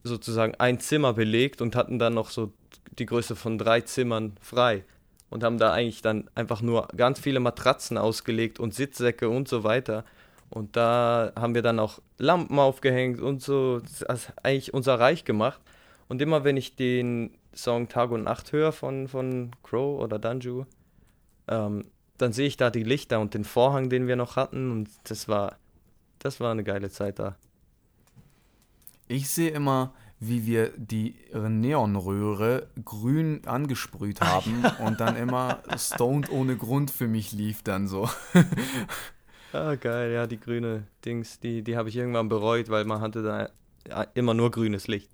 [0.02, 2.52] sozusagen ein Zimmer belegt und hatten dann noch so
[2.98, 4.84] die Größe von drei Zimmern frei.
[5.28, 9.62] Und haben da eigentlich dann einfach nur ganz viele Matratzen ausgelegt und Sitzsäcke und so
[9.62, 10.04] weiter.
[10.48, 13.78] Und da haben wir dann auch Lampen aufgehängt und so.
[13.78, 15.60] Das ist eigentlich unser Reich gemacht.
[16.10, 20.64] Und immer wenn ich den Song Tag und Nacht höre von, von Crow oder Danju,
[21.46, 21.84] ähm,
[22.18, 24.72] dann sehe ich da die Lichter und den Vorhang, den wir noch hatten.
[24.72, 25.56] Und das war,
[26.18, 27.36] das war eine geile Zeit da.
[29.06, 36.56] Ich sehe immer, wie wir die Neonröhre grün angesprüht haben und dann immer Stoned ohne
[36.56, 38.10] Grund für mich lief dann so.
[39.52, 43.50] Ah, geil, ja, die grüne Dings, die, die habe ich irgendwann bereut, weil man hatte
[43.84, 45.10] da immer nur grünes Licht.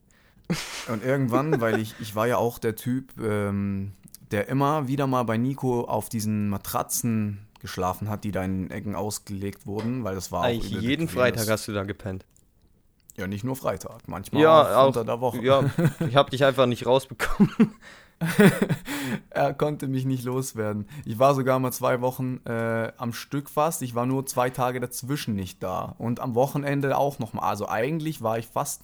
[0.88, 3.92] Und irgendwann, weil ich, ich war ja auch der Typ, ähm,
[4.30, 8.70] der immer wieder mal bei Nico auf diesen Matratzen geschlafen hat, die da in den
[8.70, 11.08] Ecken ausgelegt wurden, weil das war Eigentlich jeden.
[11.08, 12.24] Freitag hast du da gepennt.
[13.16, 14.88] Ja, nicht nur Freitag, manchmal Ja, auch.
[14.88, 15.42] unter der Woche.
[15.42, 15.64] Ja,
[16.08, 17.74] ich habe dich einfach nicht rausbekommen.
[19.30, 20.88] Er konnte mich nicht loswerden.
[21.04, 23.82] Ich war sogar mal zwei Wochen äh, am Stück fast.
[23.82, 25.94] Ich war nur zwei Tage dazwischen nicht da.
[25.98, 27.48] Und am Wochenende auch nochmal.
[27.48, 28.82] Also eigentlich war ich fast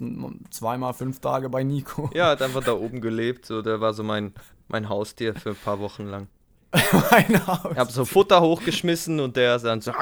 [0.51, 2.11] zweimal fünf Tage bei Nico.
[2.14, 3.47] Ja, hat einfach da oben gelebt.
[3.47, 4.33] So, der war so mein,
[4.68, 6.28] mein Haustier für ein paar Wochen lang.
[7.11, 7.70] Mein Haus.
[7.70, 9.93] Ich habe so Futter hochgeschmissen und der dann so,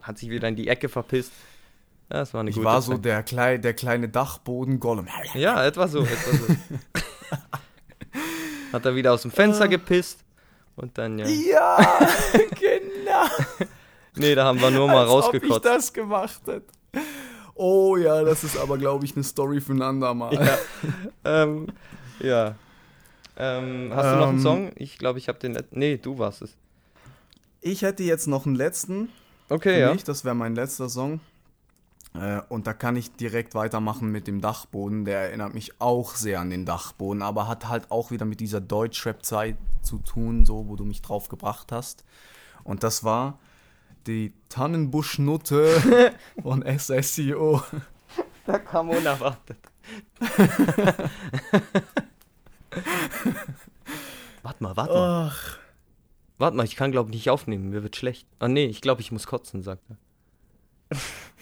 [0.00, 1.30] hat sich wieder in die Ecke verpisst.
[2.10, 5.08] Ja, das war eine Ich gute war so der, klei der kleine Dachboden-Golem.
[5.34, 6.54] Ja, etwa so, etwa so.
[8.76, 10.20] Hat er wieder aus dem Fenster gepisst
[10.76, 11.26] und dann ja.
[11.26, 11.78] Ja,
[12.60, 13.26] genau.
[14.16, 15.64] Nee, da haben wir nur mal Als ob ich rausgekotzt.
[15.64, 16.62] das gemacht hätte.
[17.54, 20.34] Oh ja, das ist aber, glaube ich, eine Story für ein andermal.
[20.34, 20.58] Ja.
[21.24, 21.68] ähm,
[22.20, 22.54] ja.
[23.38, 24.42] Ähm, hast du noch einen Ähm.
[24.42, 24.72] Song?
[24.76, 25.58] Ich glaube, ich habe den.
[25.70, 26.54] Nee, du warst es.
[27.62, 29.08] Ich hätte jetzt noch einen letzten.
[29.48, 29.92] Okay, für ja.
[29.94, 30.04] mich.
[30.04, 31.20] Das wäre mein letzter Song.
[32.20, 35.04] Äh, und da kann ich direkt weitermachen mit dem Dachboden.
[35.04, 38.60] Der erinnert mich auch sehr an den Dachboden, aber hat halt auch wieder mit dieser
[38.60, 42.04] Deutschrap-Zeit zu tun, so wo du mich drauf gebracht hast.
[42.64, 43.38] Und das war
[44.06, 46.12] die Tannenbuschnutte
[46.42, 47.62] von SSIO.
[48.46, 49.58] Da kam unerwartet.
[54.42, 55.28] warte mal, warte mal.
[55.30, 55.58] Ach.
[56.38, 58.28] Warte mal, ich kann glaube nicht aufnehmen, mir wird schlecht.
[58.38, 59.96] Ah nee, ich glaube, ich muss kotzen, sagt er.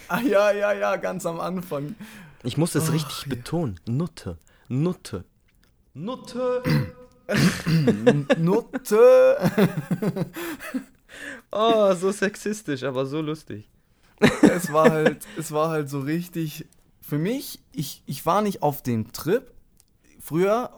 [0.09, 1.95] Ah, ja, ja, ja, ganz am Anfang.
[2.43, 3.29] Ich muss es Ach, richtig ja.
[3.31, 3.81] betonen.
[3.87, 4.39] Nutte.
[4.69, 5.25] Nutte.
[5.95, 6.63] Nutte.
[8.39, 10.31] Nutte.
[11.51, 13.71] Oh, so sexistisch, aber so lustig.
[14.43, 16.67] es war halt, es war halt so richtig.
[17.01, 19.53] Für mich, ich, ich war nicht auf dem Trip
[20.19, 20.71] früher,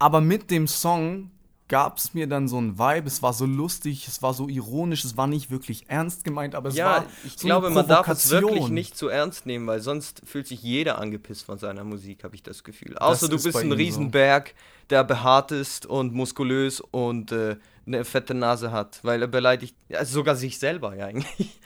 [0.00, 1.30] aber mit dem Song
[1.68, 3.06] gab es mir dann so ein Vibe.
[3.06, 6.68] Es war so lustig, es war so ironisch, es war nicht wirklich ernst gemeint, aber
[6.68, 9.80] es ja, war ich so glaube, man darf es wirklich nicht zu ernst nehmen, weil
[9.80, 12.98] sonst fühlt sich jeder angepisst von seiner Musik, habe ich das Gefühl.
[12.98, 13.76] Außer du ist bist ein ihm so.
[13.76, 14.54] Riesenberg,
[14.90, 17.56] der behaart ist und muskulös und äh,
[17.86, 21.60] eine fette Nase hat, weil er beleidigt, ja, sogar sich selber ja eigentlich.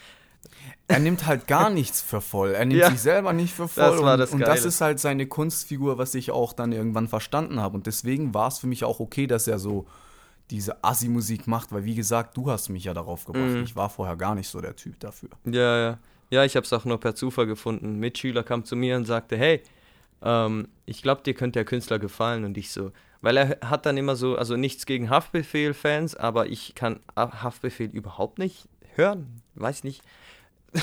[0.88, 2.52] Er nimmt halt gar nichts für voll.
[2.52, 3.84] Er nimmt Ja, sich selber nicht für voll.
[3.96, 4.68] das war und, das und das Geile.
[4.68, 7.76] ist halt seine Kunstfigur, was ich auch dann irgendwann verstanden habe.
[7.76, 9.86] Und deswegen war es für mich auch okay, dass er so
[10.50, 13.44] diese Assi-Musik macht, weil wie gesagt, du hast mich ja darauf gebracht.
[13.44, 13.64] Mhm.
[13.64, 15.28] Ich war vorher gar nicht so der Typ dafür.
[15.44, 15.98] Ja, ja.
[16.30, 17.86] Ja, ich habe es auch nur per Zufall gefunden.
[17.94, 19.62] Ein Mitschüler kam zu mir und sagte, hey,
[20.22, 22.44] ähm, ich glaube, dir könnte der Künstler gefallen.
[22.44, 22.92] Und ich so,
[23.22, 28.38] weil er hat dann immer so, also nichts gegen Haftbefehl-Fans, aber ich kann Haftbefehl überhaupt
[28.38, 29.40] nicht hören.
[29.54, 30.02] Weiß nicht.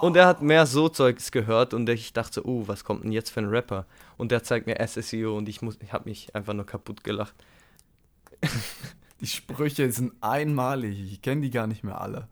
[0.00, 3.30] Und er hat mehr so Zeugs gehört und ich dachte, oh, was kommt denn jetzt
[3.30, 3.86] für ein Rapper?
[4.16, 7.34] Und der zeigt mir SSEO und ich muss, ich habe mich einfach nur kaputt gelacht.
[9.20, 12.28] Die Sprüche sind einmalig, ich kenne die gar nicht mehr alle.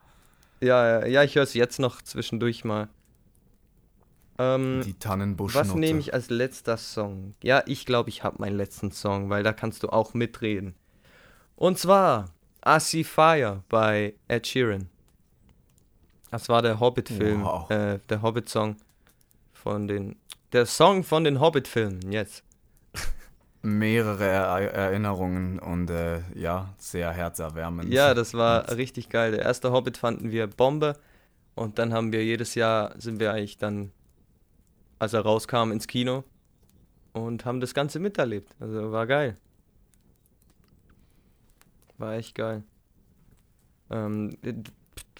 [0.60, 2.88] Ja, ja, ja ich höre es jetzt noch zwischendurch mal.
[4.38, 5.56] Ähm, Die Tannenbusch.
[5.56, 7.32] was nehme ich als letzter Song?
[7.42, 10.76] Ja, ich glaube, ich habe meinen letzten Song, weil da kannst du auch mitreden.
[11.56, 12.26] Und zwar
[12.64, 14.88] I See Fire bei Ed Sheeran.
[16.30, 17.70] Das war der Hobbit-Film, Wow.
[17.70, 18.76] äh, der Hobbit-Song
[19.52, 20.16] von den,
[20.52, 22.42] der Song von den Hobbit-Filmen, jetzt.
[23.62, 27.92] Mehrere er Erinnerungen und äh, ja, sehr herzerwärmend.
[27.92, 29.32] Ja, das war richtig geil.
[29.32, 30.96] Der erste Hobbit fanden wir Bombe
[31.56, 33.90] und dann haben wir jedes Jahr, sind wir eigentlich dann,
[35.00, 36.22] als er rauskam, ins Kino
[37.12, 38.54] und haben das Ganze miterlebt.
[38.60, 39.36] Also war geil.
[41.98, 42.62] War echt geil.
[43.90, 44.36] Ähm,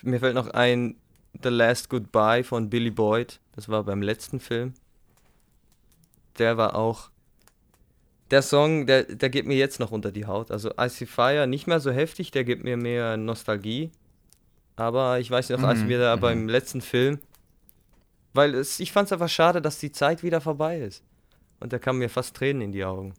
[0.02, 0.96] mir fällt noch ein
[1.42, 3.40] The Last Goodbye von Billy Boyd.
[3.54, 4.74] Das war beim letzten Film.
[6.38, 7.10] Der war auch.
[8.30, 10.50] Der Song, der, der geht mir jetzt noch unter die Haut.
[10.50, 13.92] Also Icy Fire nicht mehr so heftig, der gibt mir mehr Nostalgie.
[14.74, 16.20] Aber ich weiß noch, als Mhm, wir da mhm.
[16.20, 17.20] beim letzten Film.
[18.34, 21.02] Weil es, ich fand es einfach schade, dass die Zeit wieder vorbei ist.
[21.60, 23.14] Und da kamen mir fast Tränen in die Augen.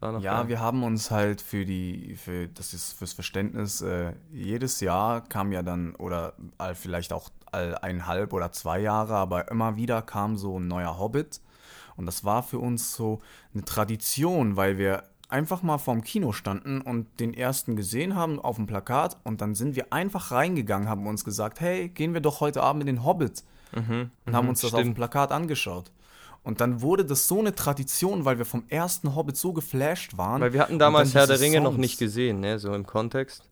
[0.00, 0.48] Ja, geil.
[0.48, 5.52] wir haben uns halt für die, für das ist fürs Verständnis, äh, jedes Jahr kam
[5.52, 10.36] ja dann, oder all, vielleicht auch all eineinhalb oder zwei Jahre, aber immer wieder kam
[10.36, 11.40] so ein neuer Hobbit.
[11.96, 13.20] Und das war für uns so
[13.54, 18.56] eine Tradition, weil wir einfach mal vorm Kino standen und den ersten gesehen haben auf
[18.56, 22.40] dem Plakat und dann sind wir einfach reingegangen, haben uns gesagt, hey, gehen wir doch
[22.40, 23.42] heute Abend in den Hobbit
[23.74, 24.94] Mhm, und haben mhm, uns das auf dem.
[24.94, 25.90] Plakat angeschaut.
[26.46, 30.40] Und dann wurde das so eine Tradition, weil wir vom ersten Hobbit so geflasht waren.
[30.40, 32.60] Weil wir hatten damals Herr der Ringe noch nicht gesehen, ne?
[32.60, 33.50] So im Kontext.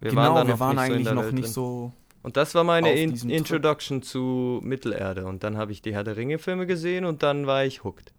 [0.00, 1.52] Wir genau, da wir waren so eigentlich der noch Welt nicht drin.
[1.52, 1.92] so.
[2.24, 3.38] Und das war meine in diesem Trip.
[3.38, 5.24] Introduction zu Mittelerde.
[5.24, 8.12] Und dann habe ich die Herr der Ringe-Filme gesehen und dann war ich hooked.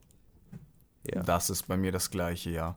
[1.13, 1.23] Ja.
[1.23, 2.75] Das ist bei mir das gleiche, ja.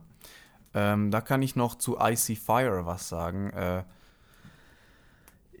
[0.73, 3.51] Ähm, da kann ich noch zu Icy Fire was sagen.
[3.51, 3.83] Äh,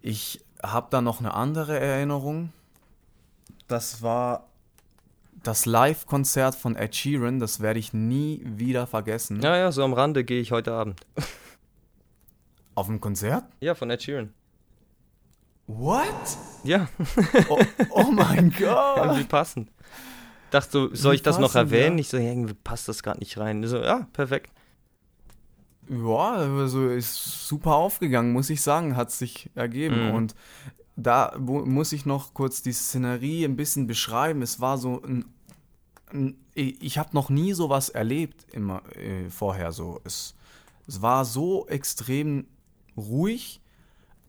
[0.01, 2.51] ich habe da noch eine andere Erinnerung.
[3.69, 4.49] Das war
[5.47, 7.39] das Live-Konzert von Ed Sheeran.
[7.39, 9.41] Das werde ich nie wieder vergessen.
[9.41, 11.01] Ja, ja, so am Rande gehe ich heute Abend.
[12.75, 13.45] Auf dem Konzert?
[13.61, 14.33] Ja, von Ed Sheeran.
[15.67, 16.05] What?
[16.63, 16.87] Ja,
[17.49, 17.59] Oh,
[17.91, 19.29] oh mein irgendwie Gott.
[19.29, 19.71] passend.
[20.51, 21.97] Dachte so, soll Wie ich das noch erwähnen?
[21.97, 22.01] ja.
[22.01, 23.63] Ich so, ja, irgendwie passt das gerade nicht rein.
[23.67, 24.51] So, ja, perfekt.
[25.89, 30.09] Ja, also ist super aufgegangen, muss ich sagen, hat sich ergeben.
[30.09, 30.15] Mhm.
[30.15, 30.35] Und
[30.95, 34.41] da muss ich noch kurz die Szenerie ein bisschen beschreiben.
[34.41, 35.25] Es war so ein.
[36.11, 39.99] ein ich habe noch nie sowas erlebt immer äh, vorher so.
[40.05, 40.35] Es,
[40.87, 42.47] es war so extrem
[42.95, 43.61] ruhig.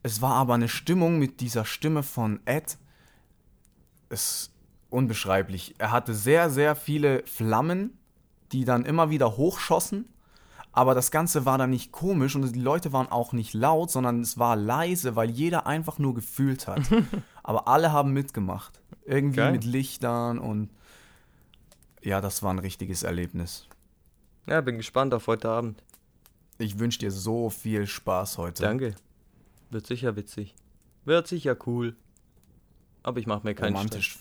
[0.03, 2.77] Es war aber eine Stimmung mit dieser Stimme von Ed.
[4.09, 4.51] Es
[4.89, 5.75] unbeschreiblich.
[5.77, 7.97] Er hatte sehr, sehr viele Flammen,
[8.51, 10.05] die dann immer wieder hochschossen.
[10.77, 14.21] Aber das Ganze war dann nicht komisch und die Leute waren auch nicht laut, sondern
[14.21, 16.81] es war leise, weil jeder einfach nur gefühlt hat.
[17.41, 18.79] Aber alle haben mitgemacht.
[19.03, 19.53] Irgendwie Geil.
[19.53, 20.69] mit Lichtern und
[22.03, 23.67] ja, das war ein richtiges Erlebnis.
[24.45, 25.83] Ja, bin gespannt auf heute Abend.
[26.59, 28.61] Ich wünsche dir so viel Spaß heute.
[28.61, 28.93] Danke.
[29.71, 30.53] Wird sicher witzig.
[31.05, 31.95] Wird sicher cool.
[33.01, 34.19] Aber ich mache mir keinen romantisch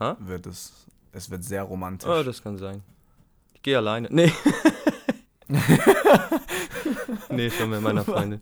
[0.00, 0.16] Ha?
[0.18, 0.86] wird es.
[1.12, 2.08] Es wird sehr romantisch.
[2.08, 2.20] Stress.
[2.20, 2.82] Oh, das kann sein.
[3.52, 4.08] Ich gehe alleine.
[4.10, 4.32] Nee.
[7.30, 8.40] nee, schon mit meiner Freundin.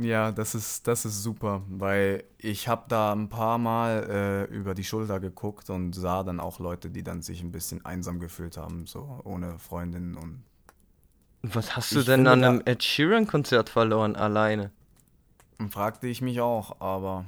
[0.00, 4.74] Ja, das ist, das ist super, weil ich habe da ein paar Mal äh, über
[4.74, 8.56] die Schulter geguckt und sah dann auch Leute, die dann sich ein bisschen einsam gefühlt
[8.56, 10.44] haben, so ohne Freundin und
[11.42, 14.70] Was hast du denn an einem Ed Sheeran-Konzert verloren, alleine?
[15.70, 17.26] fragte ich mich auch, aber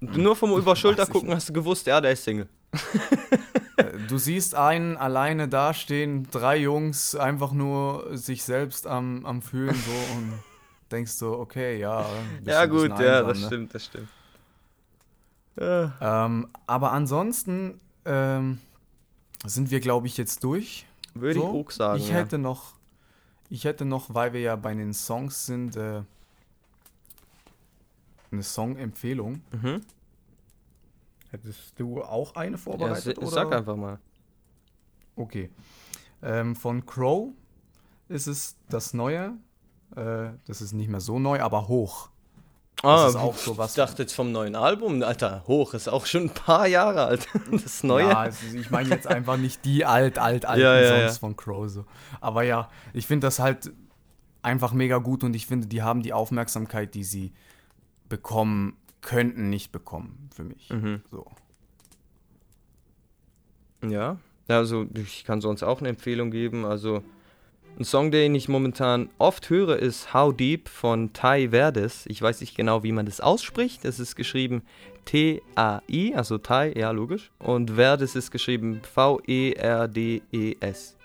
[0.00, 2.48] Nur vom über Schulter Weiß ich gucken hast du gewusst, ja, der ist Single.
[4.08, 10.16] du siehst einen alleine dastehen, drei Jungs einfach nur sich selbst am, am Fühlen so
[10.16, 10.32] und
[10.90, 12.06] denkst so, okay, ja.
[12.44, 13.46] Ja, gut, ja, einsam, das ne?
[13.46, 14.08] stimmt, das stimmt.
[15.58, 15.92] Ja.
[16.26, 18.58] Ähm, aber ansonsten ähm,
[19.44, 20.86] sind wir, glaube ich, jetzt durch.
[21.14, 22.00] Würde So, ich auch sagen.
[22.00, 22.16] Ich ja.
[22.16, 22.74] hätte noch,
[23.50, 26.02] ich hätte noch, weil wir ja bei den Songs sind, äh,
[28.32, 29.42] eine Song-Empfehlung.
[29.52, 29.80] Mhm.
[31.34, 33.18] Hättest du auch eine Ja, vorbereitet?
[33.18, 33.26] s- oder?
[33.28, 33.98] sag einfach mal.
[35.16, 35.50] Okay.
[36.22, 37.30] Ähm, von Crow
[38.08, 39.32] ist es das Neue.
[39.96, 42.10] Äh, das ist nicht mehr so neu, aber hoch.
[42.82, 43.08] Ah,
[43.66, 47.26] Ich dachte jetzt vom neuen Album, Alter, hoch, ist auch schon ein paar Jahre alt.
[47.50, 48.08] Das neue.
[48.08, 51.18] Ja, also ich meine jetzt einfach nicht die alt, alt, alten Ja, ja, Songs ja.
[51.20, 51.68] von Crow.
[51.68, 51.84] So.
[52.20, 53.72] Aber ja, ich finde das halt
[54.42, 57.32] einfach mega gut und ich finde, die haben die Aufmerksamkeit, die sie
[58.08, 60.70] bekommen, könnten nicht bekommen für mich.
[60.70, 61.02] Mhm.
[61.10, 61.26] So.
[63.88, 66.64] Ja, also ich kann sonst auch eine Empfehlung geben.
[66.64, 67.02] Also
[67.78, 72.06] ein Song, den ich momentan oft höre, ist How Deep von Ty Verdes.
[72.06, 73.84] Ich weiß nicht genau, wie man das ausspricht.
[73.84, 74.62] Es ist geschrieben
[75.04, 77.30] T-A-I, also Ty, ja logisch.
[77.38, 80.96] Und Verdes ist geschrieben V-E-R-D-E-S.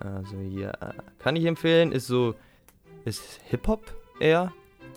[0.00, 0.72] Also ja,
[1.18, 1.92] kann ich empfehlen.
[1.92, 2.34] Ist so,
[3.04, 4.52] ist Hip-Hop eher.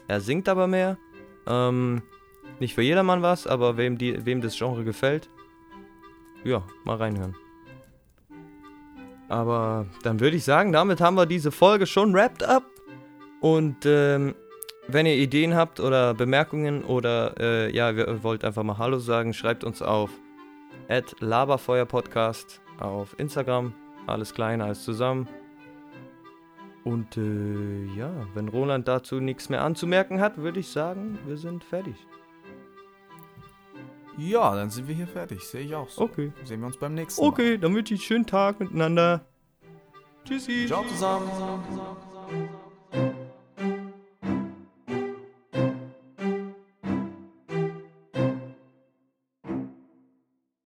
[0.08, 0.98] Er singt aber mehr.
[1.46, 2.02] Ähm,
[2.60, 5.30] nicht für jedermann was, aber wem, die, wem das Genre gefällt,
[6.44, 7.36] ja, mal reinhören.
[9.30, 12.66] Aber dann würde ich sagen, damit haben wir diese Folge schon wrapped up.
[13.42, 14.36] Und ähm,
[14.88, 19.34] wenn ihr Ideen habt oder Bemerkungen oder äh, ja, ihr wollt einfach mal Hallo sagen,
[19.34, 20.12] schreibt uns auf
[21.20, 23.74] laberfeuerpodcast auf Instagram.
[24.06, 25.28] Alles klein, alles zusammen.
[26.84, 31.64] Und äh, ja, wenn Roland dazu nichts mehr anzumerken hat, würde ich sagen, wir sind
[31.64, 31.96] fertig.
[34.18, 35.44] Ja, dann sind wir hier fertig.
[35.44, 36.04] Sehe ich auch so.
[36.04, 36.32] Okay.
[36.44, 37.28] Sehen wir uns beim nächsten Mal.
[37.28, 39.26] Okay, dann wünsche ich einen schönen Tag miteinander.
[40.26, 40.66] Tschüssi.
[40.68, 41.30] Ciao zusammen.